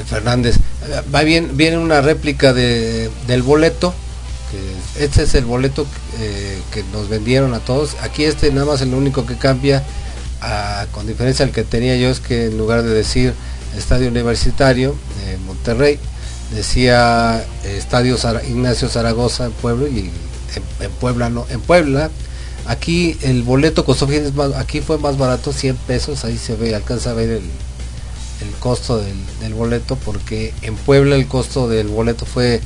[0.09, 0.57] Fernández.
[1.15, 3.95] Va bien viene una réplica de, del boleto
[4.99, 5.86] este es el boleto
[6.18, 7.97] eh, que nos vendieron a todos.
[8.03, 9.84] Aquí este nada más el único que cambia
[10.92, 13.34] con diferencia al que tenía yo es que en lugar de decir
[13.76, 14.94] estadio universitario
[15.24, 15.99] de Monterrey
[16.55, 18.16] decía eh, estadio
[18.49, 20.11] Ignacio Zaragoza en Puebla y
[20.80, 22.11] en, Puebla no en Puebla.
[22.66, 24.09] Aquí el boleto costó
[24.57, 27.42] aquí fue más barato 100 pesos ahí se ve alcanza a ver el,
[28.59, 29.03] costo
[29.40, 32.61] del boleto porque en Puebla el costo del boleto fue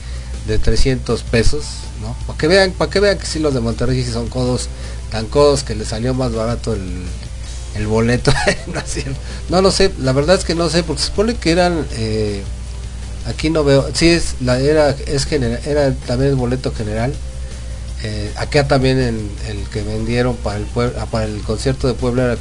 [0.46, 1.64] de 300 pesos
[2.00, 4.68] no para que vean para que vean que sí los de Monterrey sí son codos
[5.10, 7.02] tan codos que les salió más barato el,
[7.76, 8.32] el boleto.
[9.50, 12.42] No, lo sé la verdad es que no sé porque se supone que eran eh,
[13.26, 17.12] aquí no veo sí es la era es general era también el boleto general
[18.02, 22.22] eh, acá también en el que vendieron para el pueblo para el concierto de Puebla
[22.24, 22.38] era el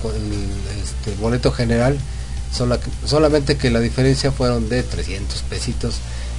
[0.81, 1.97] este, boleto general
[2.55, 5.95] sola- solamente que la diferencia fueron de 300 pesitos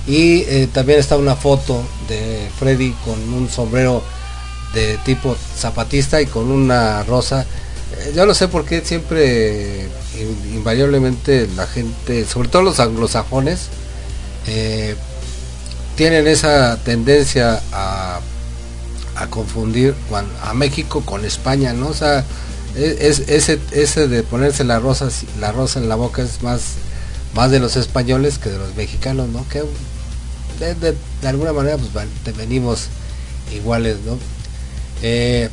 [0.06, 4.02] y eh, también está una foto de Freddy con un sombrero
[4.74, 7.44] de tipo zapatista y con una rosa
[7.98, 9.88] Eh, yo no sé por qué siempre
[10.18, 13.66] in- invariablemente la gente sobre todo los anglosajones
[14.46, 14.94] eh,
[15.96, 18.20] tienen esa tendencia a
[19.16, 19.94] a confundir
[20.42, 21.88] a México con España, ¿no?
[21.88, 22.24] O sea,
[22.74, 25.08] e- es, ese, ese de ponerse la rosa,
[25.40, 26.60] la rosa en la boca es más,
[27.34, 29.44] más de los españoles que de los mexicanos, ¿no?
[30.60, 30.94] De,
[31.28, 32.88] alguna manera pues te venimos
[33.54, 34.18] iguales, ¿no?
[35.02, 35.48] Eh,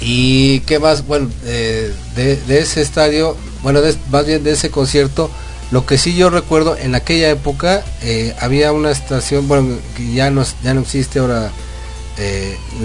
[0.00, 5.30] y qué más, bueno, eh, de, ese estadio, bueno, de- más bien de ese concierto,
[5.70, 10.30] lo que sí yo recuerdo en aquella época eh, había una estación, bueno, que ya
[10.30, 11.50] no, ya no existe ahora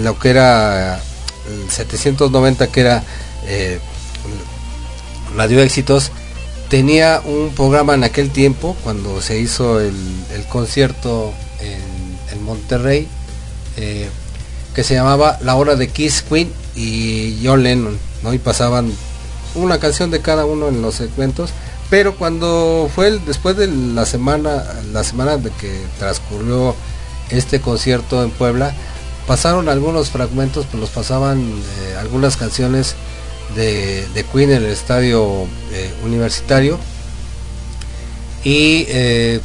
[0.02, 3.04] lo que era el 790 que era
[5.36, 6.10] Radio Éxitos,
[6.70, 9.92] tenía un programa en aquel tiempo, cuando se hizo el,
[10.48, 12.00] concierto en,
[12.44, 13.06] Monterrey,
[13.76, 14.08] eh,
[14.74, 18.32] que se llamaba La Hora de Kiss Queen y John Lennon, ¿no?
[18.32, 18.92] Y pasaban
[19.54, 21.50] una canción de cada uno en los segmentos,
[21.90, 26.74] pero cuando fue después de la semana, la semana de que transcurrió
[27.28, 28.72] este concierto en Puebla,
[29.26, 32.96] pasaron algunos fragmentos, pues los pasaban eh, algunas canciones
[33.54, 36.78] de, Queen en el estadio eh, universitario.
[38.44, 39.40] Y eh,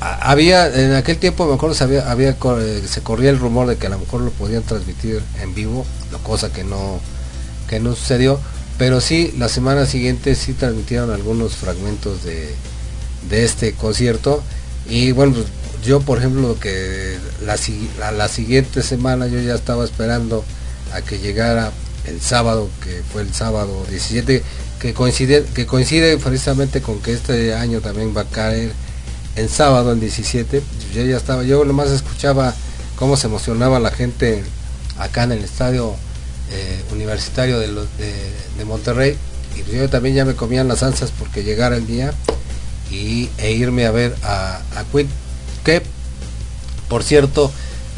[0.00, 3.76] había en aquel tiempo me acuerdo se había, había eh, se corría el rumor de
[3.76, 5.86] que a lo mejor lo podían transmitir en vivo
[6.22, 7.00] cosa que no
[7.68, 8.38] que no sucedió.
[8.78, 12.54] Pero sí la semana siguiente sí transmitieron algunos fragmentos de,
[13.28, 14.42] de este concierto.
[14.88, 15.46] Y bueno pues,
[15.84, 17.56] yo por ejemplo que la,
[17.98, 20.44] la, la siguiente semana yo ya estaba esperando
[20.92, 21.72] a que llegara
[22.06, 24.42] el sábado que fue el sábado 17
[24.78, 28.72] que coincide que coincide precisamente con que este año también va a caer
[29.36, 30.62] en sábado el 17
[30.94, 32.54] yo ya estaba yo nomás escuchaba
[32.96, 34.42] cómo se emocionaba la gente
[34.98, 35.94] acá en el estadio
[36.50, 39.16] eh, universitario de, de, Monterrey.
[39.56, 42.12] Y yo también ya me comían las ansias porque llegara el día
[42.90, 44.84] y, e irme a ver a, a
[45.64, 45.82] que
[46.88, 47.50] por cierto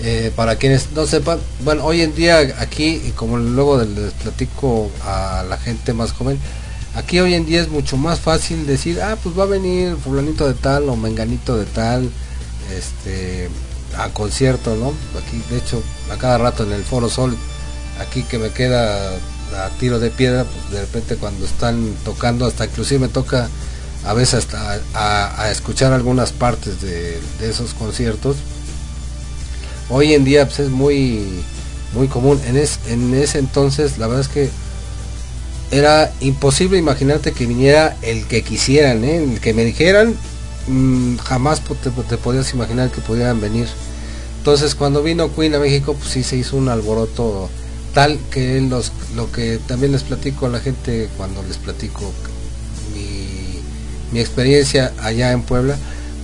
[0.02, 4.90] eh, para quienes no sepan bueno hoy en día aquí y como luego les platico
[5.02, 6.38] a la gente más joven
[6.94, 10.46] aquí hoy en día es mucho más fácil decir ah pues va a venir fulanito
[10.46, 12.10] de tal o menganito de tal
[12.76, 13.48] este
[13.96, 15.82] a concierto no aquí de hecho
[16.12, 17.34] a cada rato en el Foro Sol
[17.98, 22.66] aquí que me queda a tiro de piedra pues de repente cuando están tocando hasta
[22.66, 23.48] inclusive me toca
[24.04, 28.36] a veces hasta a, escuchar algunas partes de esos conciertos
[29.88, 31.24] hoy en día pues, es muy
[31.94, 34.50] muy común en, es- en ese entonces la verdad es que
[35.70, 39.16] era imposible imaginarte que viniera el que quisieran ¿eh?
[39.22, 40.14] el que me dijeran
[40.68, 43.66] mm, jamás te podías imaginar que pudieran venir
[44.38, 47.50] entonces cuando vino Queen a México pues sí se hizo un alboroto
[47.94, 52.12] tal que los lo que también les platico a la gente cuando les platico
[52.94, 53.60] mi,
[54.12, 55.76] mi experiencia allá en Puebla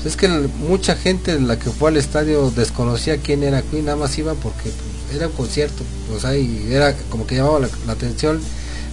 [0.02, 3.96] pues es que mucha gente la que fue al estadio desconocía quién era Queen nada
[3.96, 5.84] más iban porque pues, era un concierto
[6.14, 8.40] o sea y era como que llamaba la, atención.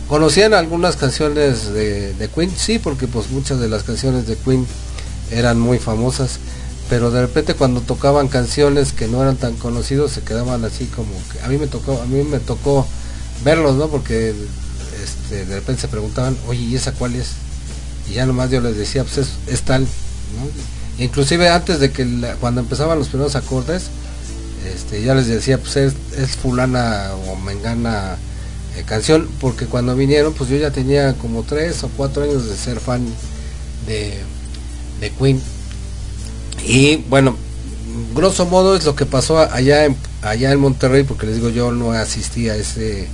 [0.08, 4.68] Conocían algunas canciones de, Queen sí porque pues muchas de las canciones de Queen
[5.32, 6.40] eran muy famosas
[6.90, 11.12] pero de repente cuando tocaban canciones que no eran tan conocidos se quedaban así como
[11.32, 12.86] que a mí me tocó a mí me tocó
[13.44, 14.34] verlos no porque
[15.04, 17.30] este, de repente se preguntaban oye y esa cuál es
[18.10, 20.79] y ya nomás yo les decía pues es, es tal ¿no?
[21.00, 22.06] Inclusive antes de que
[22.40, 23.90] cuando empezaban los primeros acordes
[24.66, 28.18] este ya les decía pues es, es fulana o mengana
[28.76, 32.56] eh, canción porque cuando vinieron pues yo ya tenía como tres o cuatro años de
[32.56, 33.06] ser fan
[33.88, 34.14] de,
[35.00, 35.42] de Queen.
[36.66, 37.36] Y bueno
[38.14, 41.72] grosso modo es lo que pasó allá en allá en Monterrey porque les digo yo
[41.72, 43.08] no asistí a ese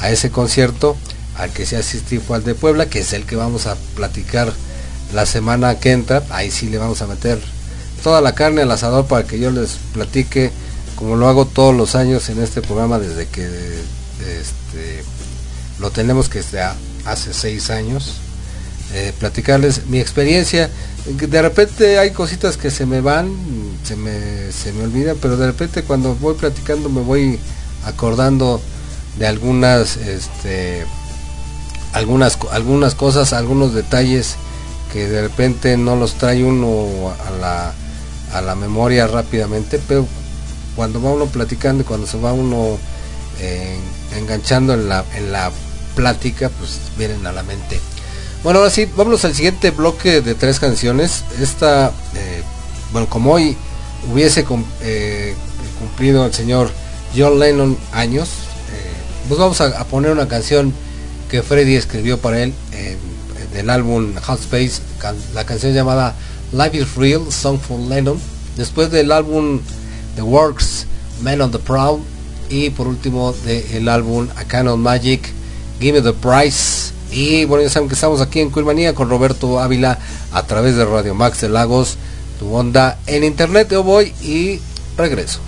[0.00, 0.96] a ese concierto.
[1.36, 4.52] Al que sí asistí fue al de Puebla que es el que vamos a platicar
[5.12, 7.38] la semana que entra ahí sí le vamos a meter
[8.02, 10.50] toda la carne al asador para que yo les platique
[10.96, 15.04] como lo hago todos los años en este programa desde que este,
[15.78, 16.42] lo tenemos que
[17.04, 18.14] hace seis años
[18.94, 20.68] eh, platicarles mi experiencia.
[21.06, 23.34] De repente hay cositas que se me van
[23.84, 27.40] se me, se me olvidan pero de repente cuando voy platicando me voy
[27.84, 28.60] acordando
[29.18, 30.84] de algunas este
[31.92, 34.36] algunas algunas cosas algunos detalles
[34.92, 37.74] que de repente no los trae uno a la
[38.32, 40.06] a la memoria rápidamente pero
[40.76, 42.78] cuando va uno platicando y cuando se va uno
[43.40, 43.76] eh,
[44.16, 45.50] enganchando en la en la
[45.94, 47.80] plática pues vienen a la mente
[48.42, 51.22] bueno, ahora sí, vámonos al siguiente bloque de tres canciones.
[51.40, 52.42] Esta, eh,
[52.90, 53.56] bueno, como hoy
[54.12, 54.44] hubiese
[54.80, 55.36] eh,
[55.78, 56.68] cumplido el señor
[57.16, 58.30] John Lennon años,
[59.28, 60.74] pues vamos a, poner una canción
[61.30, 62.52] que Freddy escribió para él
[63.52, 64.80] en el álbum Hot Space,
[65.34, 66.14] la canción llamada
[66.52, 68.18] Life is Real, Song for Lennon.
[68.56, 69.60] Después del álbum
[70.16, 70.86] The Works,
[71.22, 72.00] Man on the Proud.
[72.48, 75.22] Y por último del álbum A Canon Magic,
[75.80, 76.92] Give Me the Price.
[77.10, 79.98] Y bueno, ya saben que estamos aquí en Quilmanía con Roberto Ávila
[80.32, 81.96] a través de Radio Max de Lagos,
[82.38, 83.68] tu onda en internet.
[83.70, 84.60] Yo voy y
[84.96, 85.40] regreso.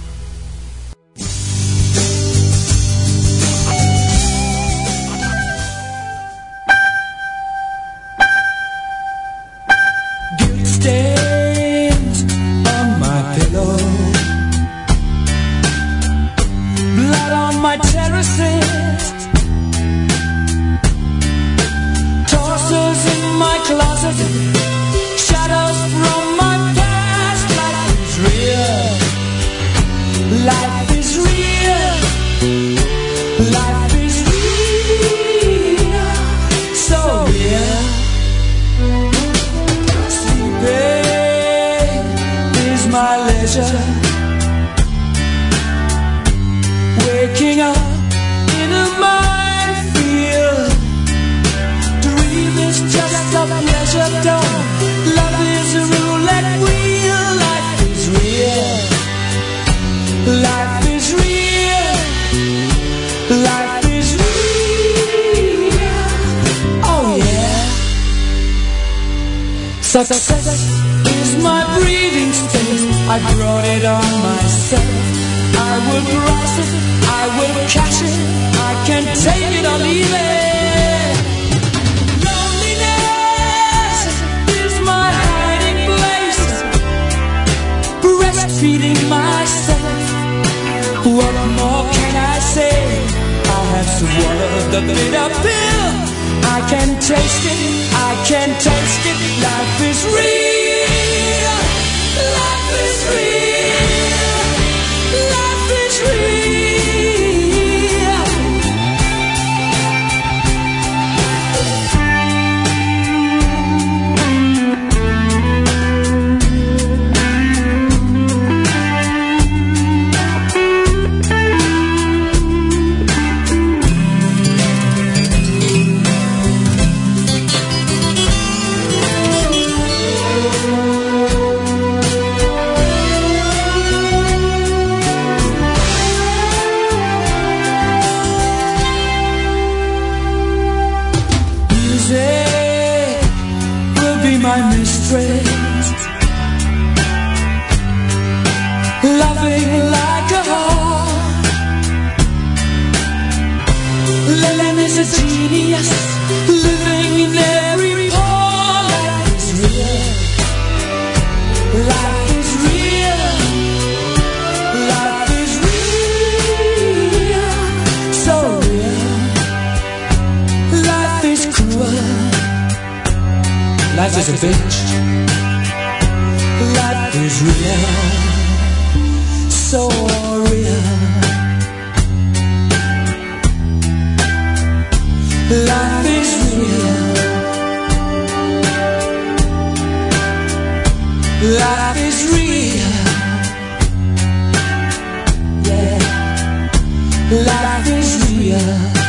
[197.31, 199.04] Life is real.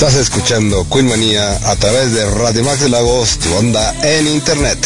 [0.00, 4.78] Estás escuchando Queen Manía a través de Radio Max de Lagos, tu onda en internet.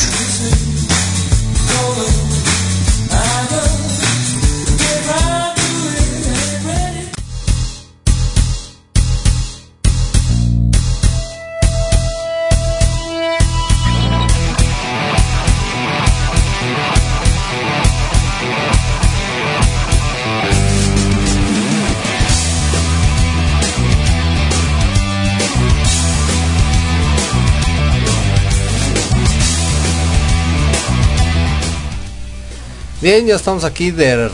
[33.05, 34.31] Bien, ya estamos aquí de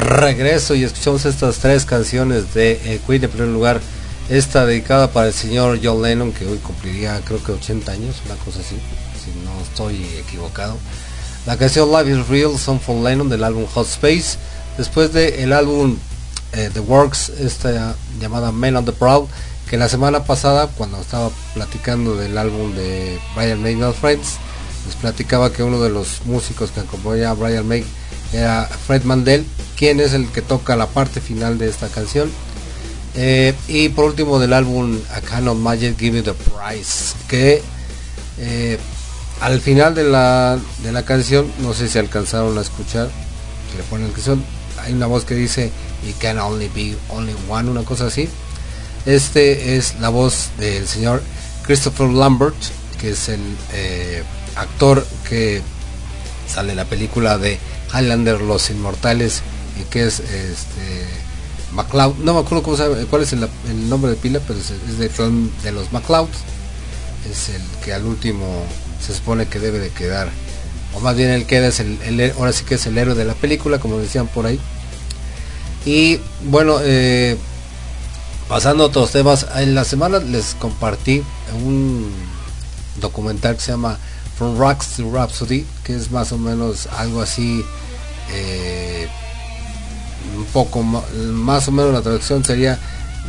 [0.00, 3.24] regreso y escuchamos estas tres canciones de eh, Queen.
[3.24, 3.80] En primer lugar,
[4.28, 8.34] esta dedicada para el señor John Lennon, que hoy cumpliría creo que 80 años, una
[8.34, 8.76] cosa así,
[9.24, 10.76] si no estoy equivocado.
[11.46, 14.36] La canción Life is Real, Song for Lennon del álbum Hot Space.
[14.76, 15.96] Después del álbum
[16.52, 19.28] eh, The Works, esta llamada Men on the Proud,
[19.70, 24.36] que la semana pasada, cuando estaba platicando del álbum de Brian May Not Friends,
[24.84, 27.86] les platicaba que uno de los músicos que acompaña a Brian May
[28.32, 29.44] era Fred Mandel,
[29.76, 32.30] quien es el que toca la parte final de esta canción.
[33.14, 37.62] Eh, y por último del álbum A of Magic Give You the Prize, que
[38.38, 38.78] eh,
[39.40, 43.10] al final de la, de la canción, no sé si alcanzaron a escuchar,
[43.70, 44.42] que le ponen canción,
[44.80, 45.70] hay una voz que dice
[46.08, 48.28] It can only be only one, una cosa así.
[49.04, 51.22] Este es la voz del señor
[51.66, 52.56] Christopher Lambert,
[53.00, 53.40] que es el
[53.72, 54.22] eh,
[54.56, 55.60] actor que
[56.48, 57.58] sale en la película de
[57.92, 59.42] Highlander Los Inmortales
[59.80, 61.06] y que es este
[61.72, 62.62] MacLeod, no me acuerdo
[63.08, 63.48] cuál es el,
[63.88, 66.28] nombre de pila, pero es, de, los MacLeod,
[67.30, 68.46] es el que al último
[69.04, 70.28] se supone que debe de quedar,
[70.94, 73.24] o más bien el queda es el, el- ahora sí que es el héroe de
[73.24, 74.60] la película, como decían por ahí.
[75.86, 77.36] Y bueno, eh,
[78.48, 81.22] pasando a otros temas, en la semana les compartí
[81.64, 82.12] un
[83.00, 83.98] documental que se llama
[84.42, 87.64] From Rocks to Rhapsody, que es más o menos algo así,
[88.32, 89.06] eh,
[90.36, 92.76] un poco más o menos la traducción sería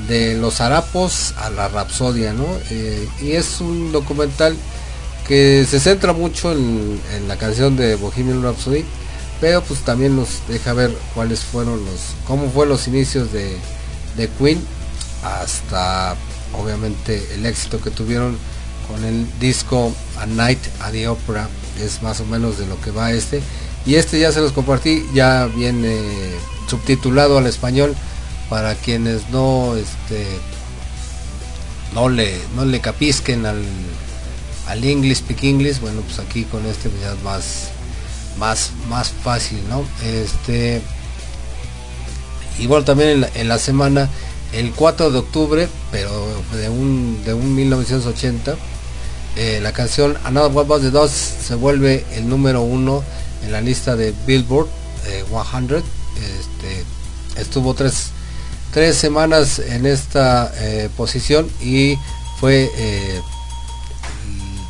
[0.08, 2.48] de los harapos a la rapsodia, ¿no?
[2.72, 4.56] Eh, y es un documental
[5.28, 8.84] que se centra mucho en, la canción de Bohemian Rhapsody,
[9.40, 13.60] pero pues también nos deja ver cuáles fueron los, cómo fue los inicios de
[14.40, 14.60] Queen
[15.24, 16.16] hasta
[16.60, 18.36] obviamente el éxito que tuvieron
[18.88, 21.50] con el disco A Night at the Opera,
[21.80, 23.42] es más o menos de lo que va este.
[23.86, 26.00] Y este ya se los compartí, ya viene
[26.68, 27.96] subtitulado al español
[28.50, 30.26] para quienes no este
[31.94, 33.64] no le no le capisquen al
[34.68, 37.70] al English speak English, bueno pues aquí con este ya es más
[38.38, 39.86] más más fácil, ¿no?
[40.04, 40.82] Este
[42.60, 44.10] igual también en la, en la semana
[44.54, 46.12] el 4 de octubre, pero
[46.54, 48.56] de un de un 1980
[49.36, 53.04] eh, la canción Another One Was the se vuelve el número uno
[53.44, 54.68] en la lista de Billboard
[55.08, 58.10] eh, 100 este, estuvo tres,
[58.72, 61.98] tres semanas en esta eh, posición y
[62.40, 63.22] fue eh,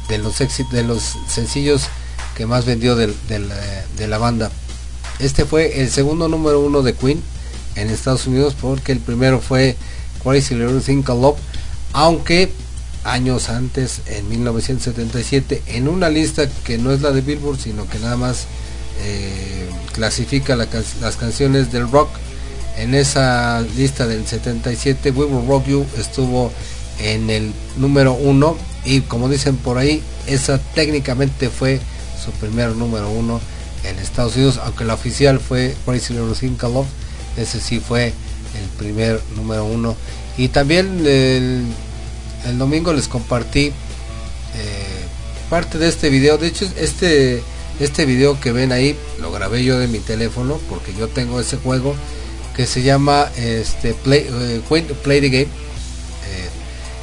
[0.08, 1.84] de los éxitos de los sencillos
[2.36, 4.50] que más vendió de la banda.
[5.20, 7.22] Este fue el segundo número uno de Queen
[7.76, 9.76] en Estados Unidos porque el primero fue
[10.24, 11.38] Crazy Little Thing Love
[11.94, 12.52] aunque
[13.04, 18.00] años antes en 1977 en una lista que no es la de Billboard sino que
[18.00, 18.46] nada más
[19.02, 22.10] eh, clasifica las canciones del rock
[22.78, 26.52] en esa lista del 77 We Will Rock You estuvo
[27.00, 31.80] en el número uno y como dicen por ahí esa técnicamente fue
[32.24, 33.42] su primer número uno
[33.84, 36.88] en Estados Unidos aunque la oficial fue Crazy Little Thing Love
[37.38, 39.96] ese sí fue el primer número uno.
[40.38, 41.66] Y también el,
[42.46, 43.74] el domingo les compartí eh,
[45.50, 46.38] parte de este video.
[46.38, 47.44] De hecho este
[47.80, 51.58] este video que ven ahí lo grabé yo de mi teléfono porque yo tengo ese
[51.58, 51.96] juego
[52.56, 54.62] que se llama este play, eh,
[55.04, 55.44] Play the Game.
[55.46, 56.50] Eh,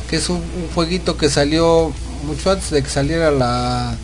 [0.09, 0.43] que es un,
[0.74, 1.93] jueguito que salió
[2.24, 3.97] mucho antes de que saliera la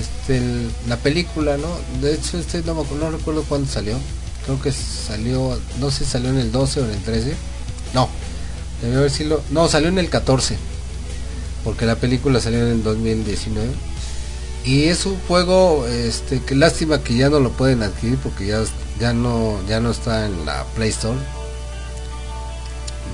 [0.00, 0.40] este
[0.88, 1.68] la película no
[2.00, 3.96] de hecho este no, no recuerdo cuándo salió
[4.46, 7.34] creo que salió no sé si salió en el 12 o en el 13
[7.92, 8.08] no
[8.80, 10.56] debió haber sido no salió en el 14
[11.64, 13.68] porque la película salió en el 2019
[14.64, 18.64] y es un juego este que lástima que ya no lo pueden adquirir porque ya
[18.98, 21.18] ya no ya no está en la Play Store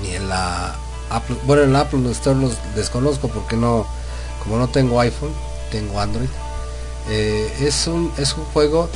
[0.01, 0.75] ni en la
[1.09, 3.85] Apple bueno en la Apple Store los desconozco porque no
[4.43, 5.31] como no tengo iPhone
[5.73, 6.29] tengo Android.
[7.09, 8.89] Eh, es un es un juego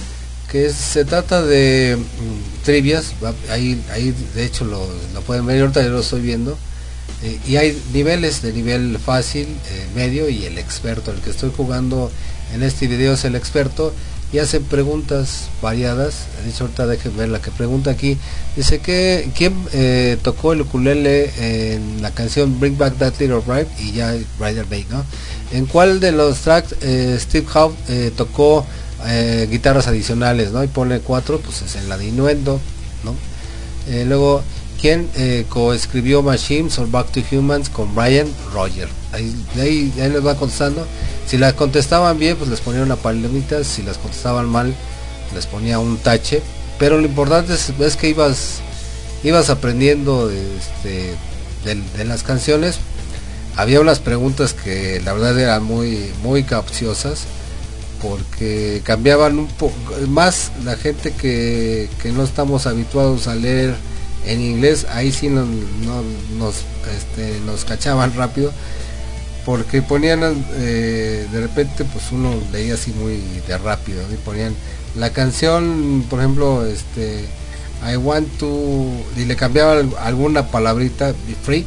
[0.52, 3.14] que se trata de mm, trivias
[3.49, 6.57] ahí ahí de hecho lo, lo pueden ver ahorita yo lo estoy viendo
[7.24, 11.11] Eh, y hay niveles de nivel fácil, eh, medio y el experto.
[11.11, 12.11] El que estoy jugando
[12.53, 13.91] en este video es el experto
[14.32, 16.28] y hace preguntas variadas.
[16.44, 18.18] De hecho, ahorita déjenme ver la que pregunta aquí.
[18.56, 23.68] Dice que quién eh, tocó el ukulele en la canción Bring Back That Little Bride
[23.80, 25.03] y ya Rider Bay, ¿no?
[25.52, 26.76] ¿En cuál de los tracks
[27.19, 27.74] Steve Howe
[28.15, 28.65] tocó
[29.06, 30.64] eh, guitarras adicionales, ¿no?
[30.64, 32.60] Y pone cuatro, pues es en la de Innuendo,
[33.03, 33.15] ¿no?
[33.88, 34.41] Eh, luego,
[34.82, 38.90] ¿quién eh, coescribió Machines or Back to Humans con Brian Roger?
[39.11, 40.86] Ahí, de ahí, de ahí les va contestando.
[41.28, 43.64] Si las contestaban bien, pues les ponía una palomita.
[43.64, 44.74] Si las contestaban mal,
[45.36, 46.41] les ponía un tache.
[46.80, 48.60] Pero lo importante es, que ibas
[49.24, 51.15] ibas aprendiendo este,
[51.65, 52.80] de, de las canciones.
[53.56, 57.26] Había unas preguntas que la verdad eran muy muy capciosas
[58.02, 59.74] porque cambiaban un poco
[60.07, 63.76] más la gente que, que no estamos habituados a leer
[64.26, 66.03] en inglés ahí sí nos, no-
[66.38, 66.56] nos,
[66.95, 68.52] este, nos cachaban rápido
[69.45, 70.19] porque ponían
[70.56, 74.53] eh, de repente pues uno leía así muy de rápido y ponían
[74.95, 77.26] la canción por ejemplo este
[77.90, 81.14] I want to y le cambiaban alguna palabrita
[81.44, 81.65] free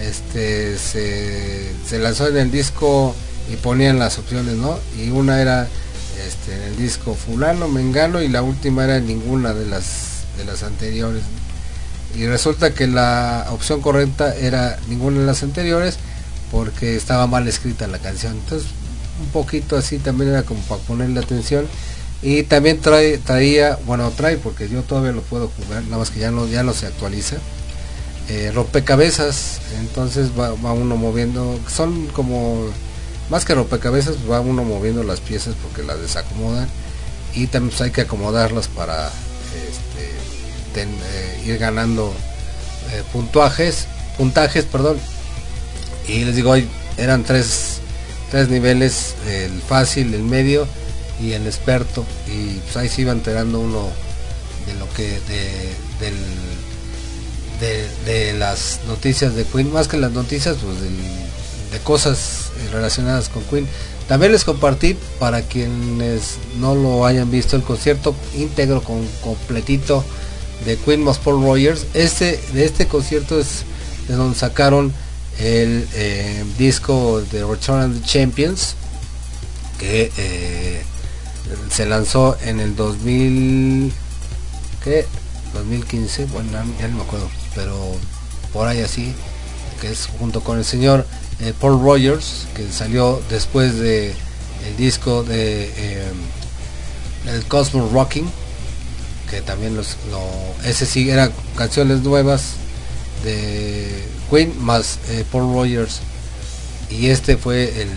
[0.00, 3.14] este se lanzó en el disco
[3.50, 5.68] y ponían las opciones no y una era
[6.26, 10.62] este en el disco fulano mengano y la última era ninguna de las de las
[10.62, 11.22] anteriores.
[12.14, 15.96] Y resulta que la opción correcta era ninguna de las anteriores
[16.50, 18.34] porque estaba mal escrita la canción.
[18.34, 18.68] Entonces
[19.20, 21.66] un poquito así también era como para ponerle atención.
[22.22, 26.20] Y también trae traía bueno trae porque yo todavía lo puedo jugar nada más que
[26.20, 27.36] ya no ya no se actualiza
[28.28, 29.60] eh, rompecabezas.
[29.80, 32.66] Entonces va, va uno moviendo son como
[33.32, 36.68] más que rompecabezas va uno moviendo las piezas porque las desacomodan.
[37.32, 42.12] Y también pues, hay que acomodarlas para este, eh, ir ganando
[42.92, 43.86] eh, puntuajes
[44.18, 44.98] puntajes perdón.
[46.06, 46.68] Y les digo hoy
[46.98, 47.80] eran tres
[48.30, 50.66] tres niveles el fácil el medio
[51.18, 52.04] y el experto.
[52.28, 53.88] Y pues ahí se iba enterando uno
[54.66, 55.72] de lo que de,
[58.04, 62.41] de, las noticias de Queen, más que las noticias, pues de cosas
[62.72, 63.66] relacionadas con Queen.
[64.08, 70.04] También les compartí para quienes no lo hayan visto el concierto íntegro con completito
[70.64, 71.86] de Queen más Paul Rogers.
[71.94, 73.64] Este de este concierto es
[74.08, 74.92] de donde sacaron
[75.38, 78.74] el eh, disco de Return of the Champions
[79.78, 80.82] que eh,
[81.70, 83.92] se lanzó en el 2000
[84.84, 85.06] ¿qué?
[85.54, 87.76] 2015 bueno ya no me acuerdo pero
[88.52, 89.14] por ahí así
[89.80, 91.06] que es junto con el señor
[91.40, 94.10] eh, Paul Rogers que salió después de
[94.66, 96.12] el disco de eh,
[97.26, 98.28] el Cosmos Rocking
[99.30, 102.54] que también los lo- ese sí eran canciones nuevas
[103.24, 103.88] de
[104.30, 106.00] Queen más eh, Paul Rogers.
[106.90, 107.88] Y este fue el,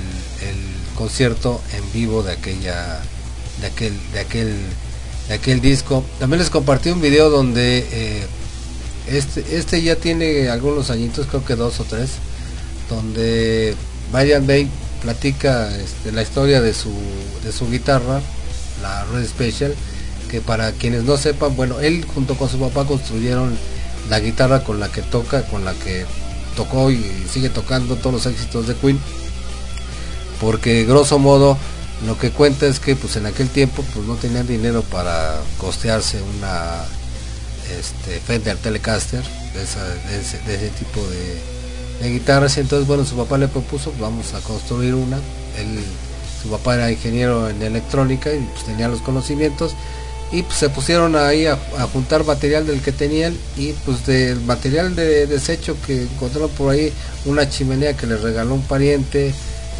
[0.96, 3.02] concierto en vivo de aquella
[3.60, 4.56] de aquel de aquel
[5.28, 6.06] de aquel disco.
[6.20, 8.26] También les compartí un video donde eh,
[9.08, 12.12] este este ya tiene algunos añitos creo que dos o tres
[12.90, 13.76] donde
[14.12, 14.70] Brian Bay
[15.02, 16.94] platica este, la historia de su
[17.44, 18.22] de su guitarra
[18.82, 19.74] la Red Special
[20.30, 23.56] que para quienes no sepan bueno él junto con su papá construyeron
[24.10, 26.06] la guitarra con la que toca con la que
[26.56, 29.00] tocó y sigue tocando todos los éxitos de Queen
[30.40, 31.58] porque grosso modo
[32.06, 36.22] lo que cuenta es que pues en aquel tiempo pues no tenían dinero para costearse
[36.38, 36.84] una
[37.80, 41.55] este Fender Telecaster de, de ese tipo de,
[42.02, 45.18] de guitarras y entonces bueno su papá le propuso vamos a construir una.
[45.58, 45.84] Él
[46.46, 49.74] su papá era ingeniero en electrónica y pues tenía los conocimientos.
[50.32, 51.58] Y pues se pusieron ahí a,
[51.92, 56.92] juntar material del que tenían y pues del material de desecho que encontraron por ahí
[57.26, 59.34] una chimenea que les regaló un pariente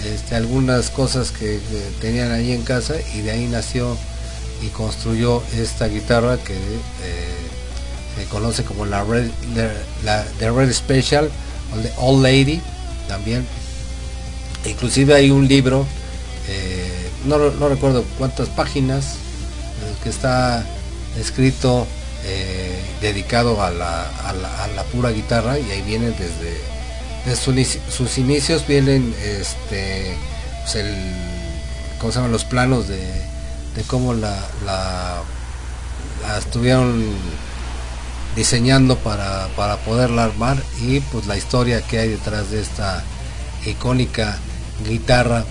[0.06, 1.60] este, algunas cosas que,
[2.00, 3.98] tenían ahí en casa y de ahí nació
[4.64, 9.72] y construyó esta guitarra que eh, se conoce como la Red, la,
[10.04, 11.30] la- The Red Special
[11.98, 12.62] Old Lady
[13.08, 13.46] también.
[14.66, 15.86] Inclusive hay un libro
[16.48, 20.64] eh, no, recuerdo cuántas páginas eh, que está
[21.20, 21.88] escrito
[22.24, 27.36] eh, dedicado a la, a, la, pura guitarra y ahí viene desde
[27.90, 30.16] sus inicios vienen este
[30.64, 30.86] pues
[32.00, 35.24] cómo se llaman los planos de, de cómo la, la,
[36.22, 37.04] la estuvieron
[38.36, 43.04] diseñando para, para poderla armar y pues la historia que hay detrás de esta
[43.66, 44.38] icónica
[44.88, 45.46] guitarra.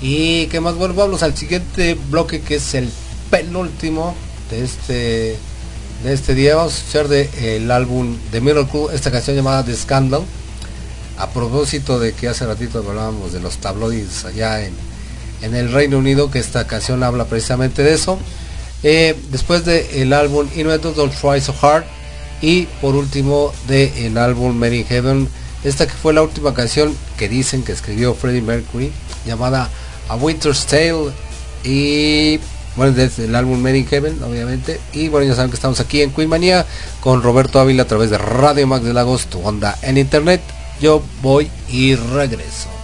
[0.00, 2.88] Y que más bueno vamos al siguiente bloque que es el
[3.30, 4.14] penúltimo
[4.50, 5.36] de este
[6.04, 6.54] de este día.
[6.54, 10.22] Vamos a escuchar de el álbum de Miracle esta canción llamada The Scandal.
[11.18, 14.72] A propósito de que hace ratito hablábamos de los tabloides allá en,
[15.42, 18.20] en el Reino Unido, que esta canción habla precisamente de eso.
[18.84, 21.84] Eh, después del álbum Invented Don't Try So Hard
[22.40, 25.28] y por último del álbum Mary Heaven,
[25.64, 28.92] esta que fue la última canción que dicen que escribió Freddie Mercury,
[29.26, 29.68] llamada
[30.08, 31.10] A Winter's Tale
[31.64, 32.38] y
[32.76, 34.80] bueno, desde el álbum Made in Heaven, obviamente.
[34.92, 36.64] Y bueno, ya saben que estamos aquí en Queen Manía
[37.00, 40.40] con Roberto Ávila a través de Radio Max de Lagos, tu onda en internet.
[40.80, 42.77] Yo voy y regreso.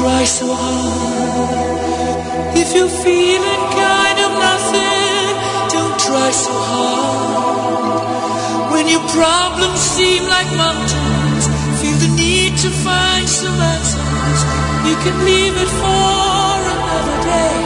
[0.00, 2.56] Try so hard.
[2.56, 5.28] If you're feeling kind of nothing,
[5.74, 8.72] don't try so hard.
[8.72, 11.44] When your problems seem like mountains,
[11.80, 14.40] feel the need to find some answers.
[14.88, 17.56] You can leave it for another day.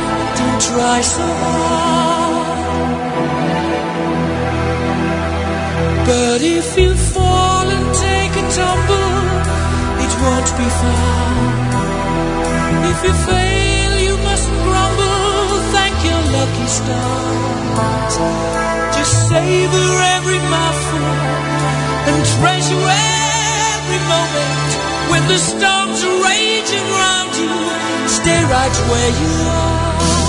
[0.41, 2.47] Don't try so hard.
[6.09, 9.23] But if you fall and take a tumble,
[10.05, 11.74] it won't be far.
[12.91, 15.49] If you fail, you mustn't grumble.
[15.75, 18.15] Thank your lucky stars.
[18.97, 21.09] Just savor every mouthful
[22.11, 24.71] and treasure every moment.
[25.11, 27.55] When the storms are raging round you,
[28.09, 30.24] stay right where you are.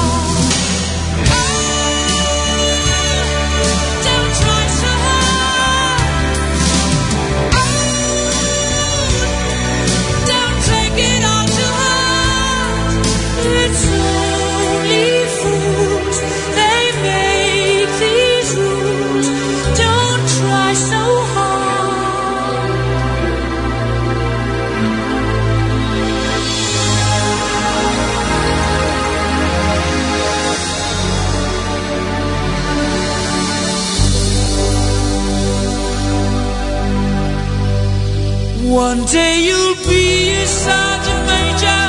[38.76, 41.84] One day you'll be a sergeant major,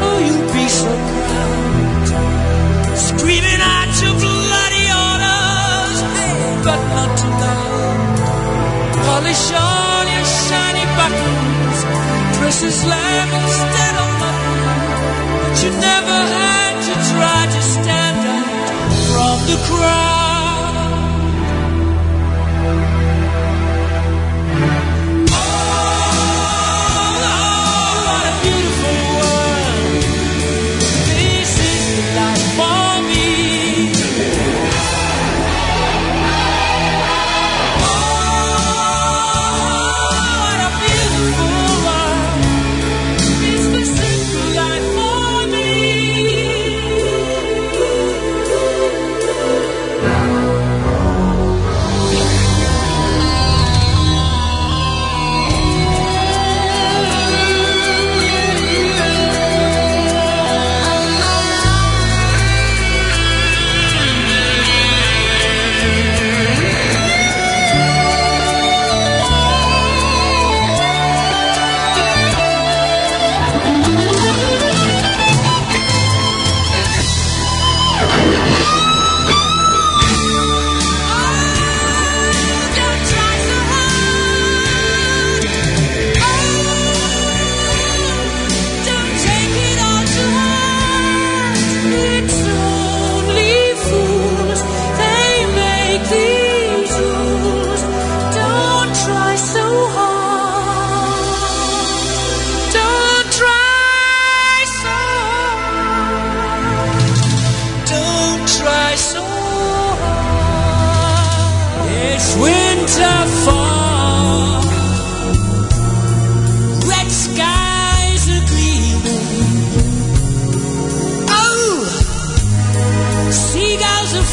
[0.00, 0.88] oh, you'll be so
[1.28, 2.08] proud,
[2.96, 5.98] screaming out your bloody orders,
[6.64, 8.16] but not loud.
[9.04, 11.78] Polish all your shiny buttons,
[12.64, 14.60] as lamb instead of mutton,
[15.42, 18.70] but you never had to try to stand out
[19.12, 20.11] from the crowd.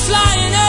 [0.10, 0.69] Flying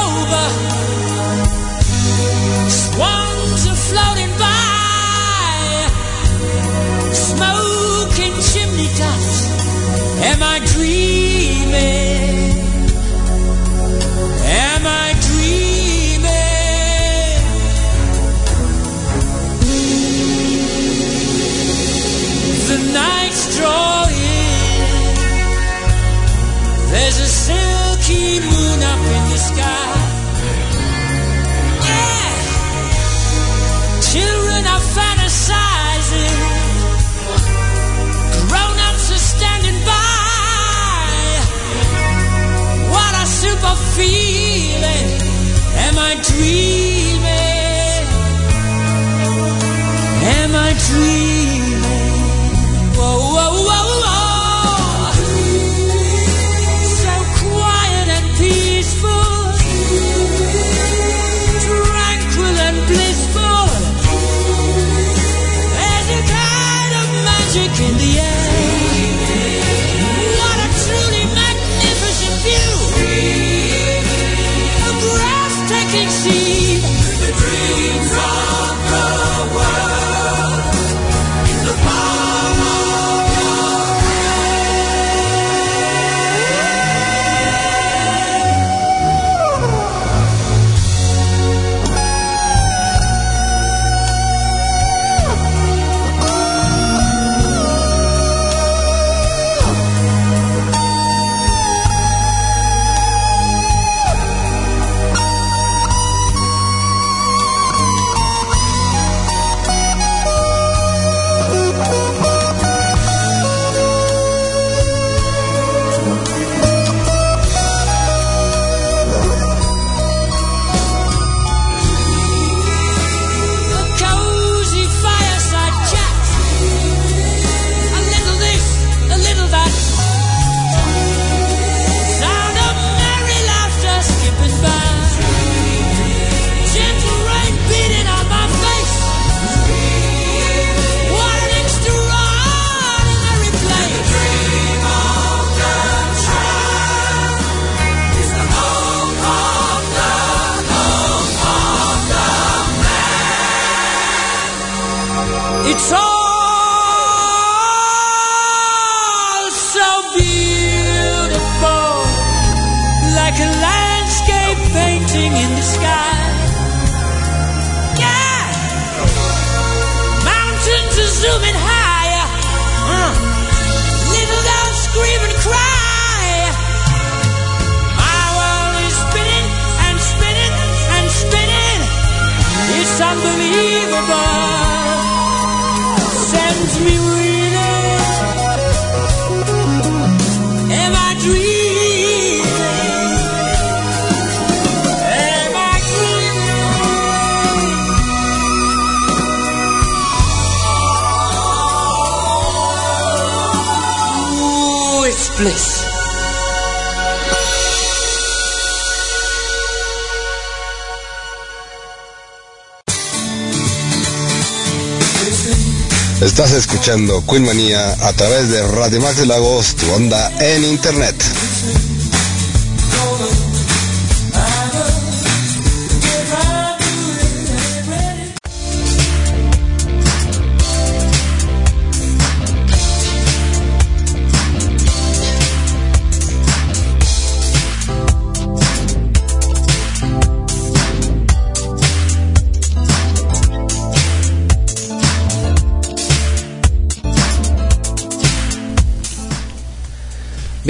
[216.90, 221.14] escuchando Queen Manía a través de Radio Max Lagos, tu onda en internet.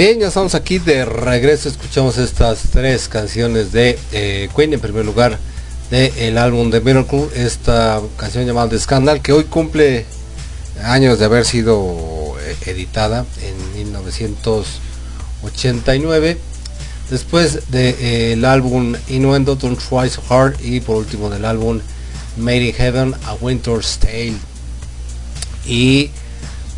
[0.01, 1.69] Bien, ya estamos aquí de regreso.
[1.69, 4.73] Escuchamos estas tres canciones de eh, Queen.
[4.73, 5.37] En primer lugar,
[5.91, 10.07] del el álbum de Miracle, esta canción llamada The Scandal, que hoy cumple
[10.83, 16.39] años de haber sido eh, editada en 1989.
[17.11, 20.55] Después del álbum Innuendo, Don't Try So Hard.
[20.63, 21.79] Y por último del álbum
[22.37, 24.33] Made in Heaven, A Winter's Tale.
[25.67, 26.09] Y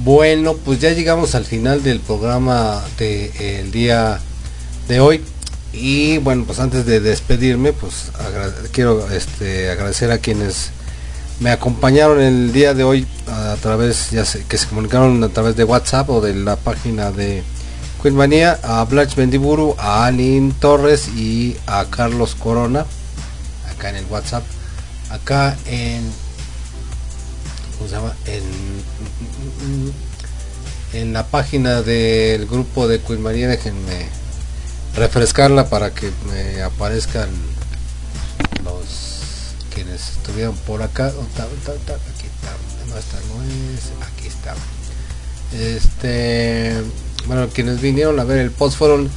[0.03, 4.19] bueno, pues ya llegamos al final del programa del día
[4.89, 5.21] de hoy.
[5.71, 8.11] Y bueno, pues antes de despedirme, pues
[8.71, 10.71] quiero este, agradecer a quienes
[11.39, 15.55] me acompañaron el día de hoy a través, ya sé, que se comunicaron a través
[15.55, 17.41] de WhatsApp o de la página de
[18.01, 22.85] Queen Manía, a Blanche Mendiburu, a Aline Torres y a Carlos Corona,
[23.71, 24.43] acá en el WhatsApp,
[25.09, 26.03] acá en
[27.83, 28.15] ¿cómo se llama?
[30.93, 34.07] En, la página del grupo de Queen María, déjenme
[34.95, 37.29] refrescarla para que me aparezcan
[38.63, 41.11] los quienes estuvieron por acá.
[41.11, 41.43] ¿Dónde está?
[41.43, 41.71] ¿Dónde está?
[41.73, 41.93] ¿Dónde está?
[41.95, 42.51] Aquí está.
[42.87, 43.43] No, esta no
[43.73, 43.91] es.
[44.07, 44.55] Aquí está.
[45.51, 46.81] Este,
[47.27, 49.09] bueno, quienes vinieron a ver el post fueron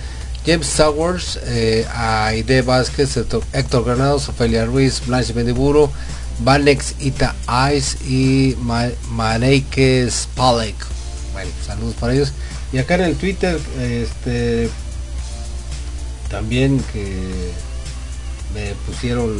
[0.44, 5.92] James Sowers, eh, Aide Vázquez, Héctor, Héctor Granados, Ofelia Ruiz, Blanche Mendiburo,
[6.40, 7.34] Vanex Ita
[7.74, 10.74] Ice y Ma- Mareike Spalek.
[11.32, 12.32] Bueno, saludos para ellos.
[12.72, 14.68] Y acá en el Twitter, este
[16.30, 17.52] también que
[18.54, 19.36] me pusieron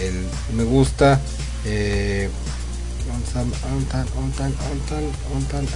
[0.00, 0.26] el
[0.56, 1.20] me gusta.
[1.64, 2.28] Eh,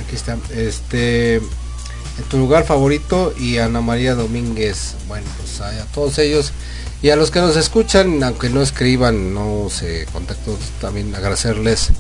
[0.01, 0.39] aquí está.
[0.55, 4.95] Este en tu lugar favorito y Ana María Domínguez.
[5.07, 6.53] Bueno, pues a todos ellos
[7.03, 11.91] y a los que nos escuchan, aunque no escriban, no se contacto, también agradecerles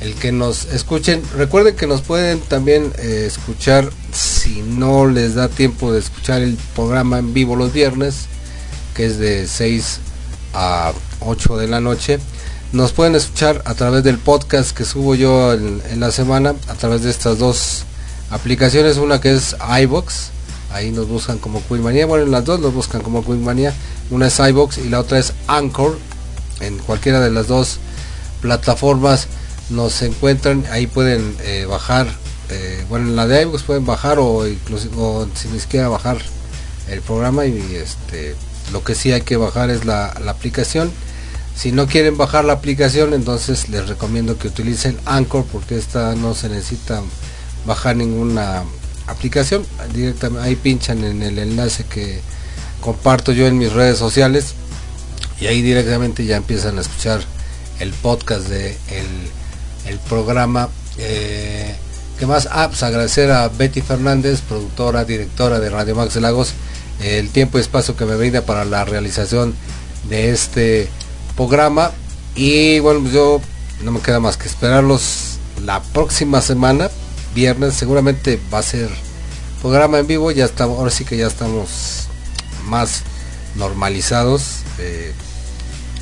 [0.00, 1.22] el que nos escuchen.
[1.36, 6.56] Recuerden que nos pueden también eh, escuchar si no les da tiempo de escuchar el
[6.74, 8.26] programa en vivo los viernes,
[8.94, 10.00] que es de 6
[10.54, 12.18] a 8 de la noche.
[12.72, 16.74] Nos pueden escuchar a través del podcast que subo yo en, en la semana, a
[16.74, 17.84] través de estas dos
[18.30, 20.30] aplicaciones, una que es iBox,
[20.70, 23.74] ahí nos buscan como Queen Manía, bueno en las dos nos buscan como Queen Manía,
[24.10, 25.98] una es iBox y la otra es Anchor,
[26.60, 27.78] en cualquiera de las dos
[28.40, 29.28] plataformas
[29.70, 32.06] nos encuentran, ahí pueden eh, bajar,
[32.50, 36.18] eh, bueno en la de iBox pueden bajar o incluso si les quiera bajar
[36.88, 38.34] el programa y este
[38.72, 40.90] lo que sí hay que bajar es la, la aplicación.
[41.56, 46.34] Si no quieren bajar la aplicación entonces les recomiendo que utilicen Anchor porque esta no
[46.34, 47.02] se necesita
[47.66, 48.62] bajar ninguna
[49.08, 49.64] aplicación
[49.94, 52.20] directamente ahí pinchan en el enlace que
[52.80, 54.54] comparto yo en mis redes sociales
[55.40, 57.20] y ahí directamente ya empiezan a escuchar
[57.80, 60.68] el podcast de el, el programa
[60.98, 61.74] eh,
[62.18, 62.48] ¿qué más?
[62.50, 66.52] Ah, pues agradecer a Betty Fernández productora, directora de Radio Max de Lagos
[67.00, 69.54] el tiempo y espacio que me brinda para la realización
[70.08, 70.88] de este
[71.36, 71.92] programa
[72.34, 73.40] y bueno pues yo
[73.82, 76.90] no me queda más que esperarlos la próxima semana
[77.38, 78.90] viernes seguramente va a ser
[79.62, 82.08] programa en vivo ya estamos ahora sí que ya estamos
[82.66, 83.02] más
[83.54, 85.12] normalizados eh,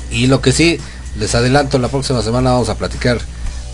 [0.09, 0.79] y lo que sí
[1.19, 3.19] les adelanto la próxima semana vamos a platicar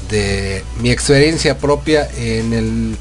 [0.09, 2.97] de mi experiencia propia en el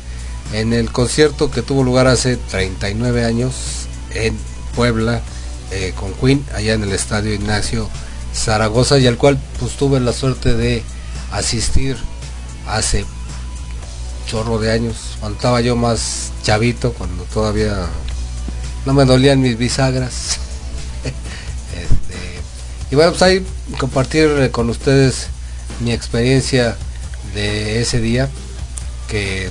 [0.53, 3.55] en el concierto que tuvo lugar hace 39 años
[4.15, 4.39] en
[4.77, 5.23] Puebla
[5.73, 7.89] eh, con Queen allá en el estadio Ignacio
[8.33, 10.85] Zaragoza y al cual pues tuve la suerte de
[11.33, 11.97] asistir
[12.69, 13.05] hace
[14.33, 14.97] chorro de años.
[15.21, 17.87] Cuando estaba yo más chavito cuando todavía
[18.87, 20.39] no me dolían mis bisagras.
[21.73, 22.41] Este,
[22.91, 23.45] y bueno pues ahí
[23.79, 25.29] compartir con ustedes
[25.81, 26.77] mi experiencia
[27.35, 28.29] de ese día
[29.09, 29.51] que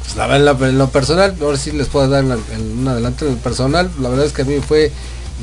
[0.00, 3.38] pues, la verdad en, lo personal ahora sí les puedo dar un adelanto en el
[3.38, 4.90] personal la verdad es que a mí fue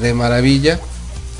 [0.01, 0.79] de maravilla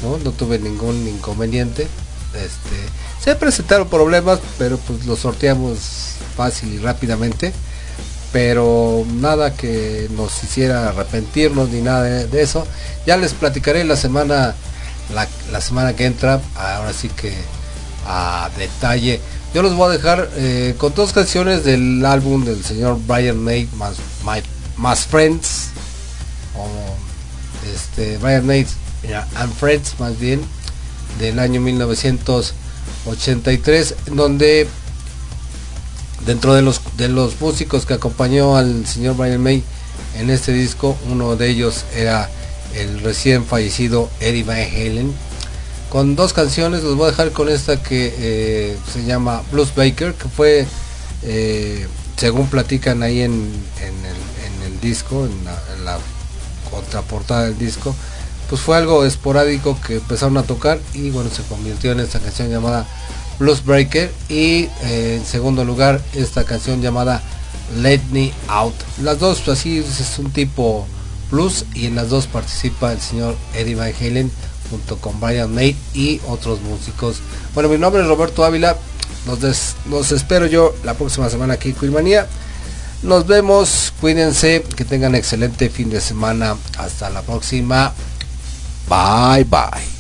[0.04, 1.88] no, no tuve ningún inconveniente
[2.36, 7.54] este se presentaron problemas pero pues los sorteamos fácil y rápidamente
[8.32, 12.68] pero nada que nos hiciera arrepentirnos ni nada de, eso.
[13.08, 14.54] Ya les platicaré la semana
[15.14, 17.34] la, la semana que entra ahora sí que
[18.06, 19.22] a detalle.
[19.54, 23.70] Yo los voy a dejar eh, con dos canciones del álbum del señor Brian May
[23.78, 23.96] más,
[24.26, 24.44] My-
[24.76, 25.68] más Friends
[26.58, 26.68] o
[27.74, 28.68] este Brian May
[29.36, 30.42] and Friends más bien
[31.20, 34.68] del año 1983 donde
[36.26, 39.64] dentro de los de los músicos que acompañó al señor Brian May
[40.18, 42.30] en este disco uno de ellos era
[42.76, 45.14] el recién fallecido Eddie Van Halen.
[45.90, 50.14] Con dos canciones los voy a dejar con esta que eh, se llama Blues Baker
[50.14, 50.68] que fue
[51.24, 51.88] eh,
[52.18, 53.34] según platican ahí en,
[53.82, 53.94] en
[54.66, 55.98] el, disco en la, en la
[56.70, 57.96] contraportada del disco
[58.50, 62.50] pues fue algo esporádico que empezaron a tocar y bueno se convirtió en esta canción
[62.50, 62.86] llamada
[63.40, 67.22] Blues Breaker y eh, en segundo lugar esta canción llamada
[67.82, 68.76] Let Me Out.
[69.02, 70.86] Las dos pues, así es un tipo
[71.32, 74.32] blues y en las dos participa el señor Eddie Van Halen
[74.70, 77.18] junto con Brian May y otros músicos.
[77.54, 78.76] Bueno, mi nombre es Roberto Ávila.
[79.26, 82.28] Nos, des- nos espero yo la próxima semana aquí en Quilmanía.
[83.04, 86.56] Nos vemos, cuídense, que tengan excelente fin de semana.
[86.78, 87.94] Hasta la próxima.
[88.88, 89.95] Bye bye.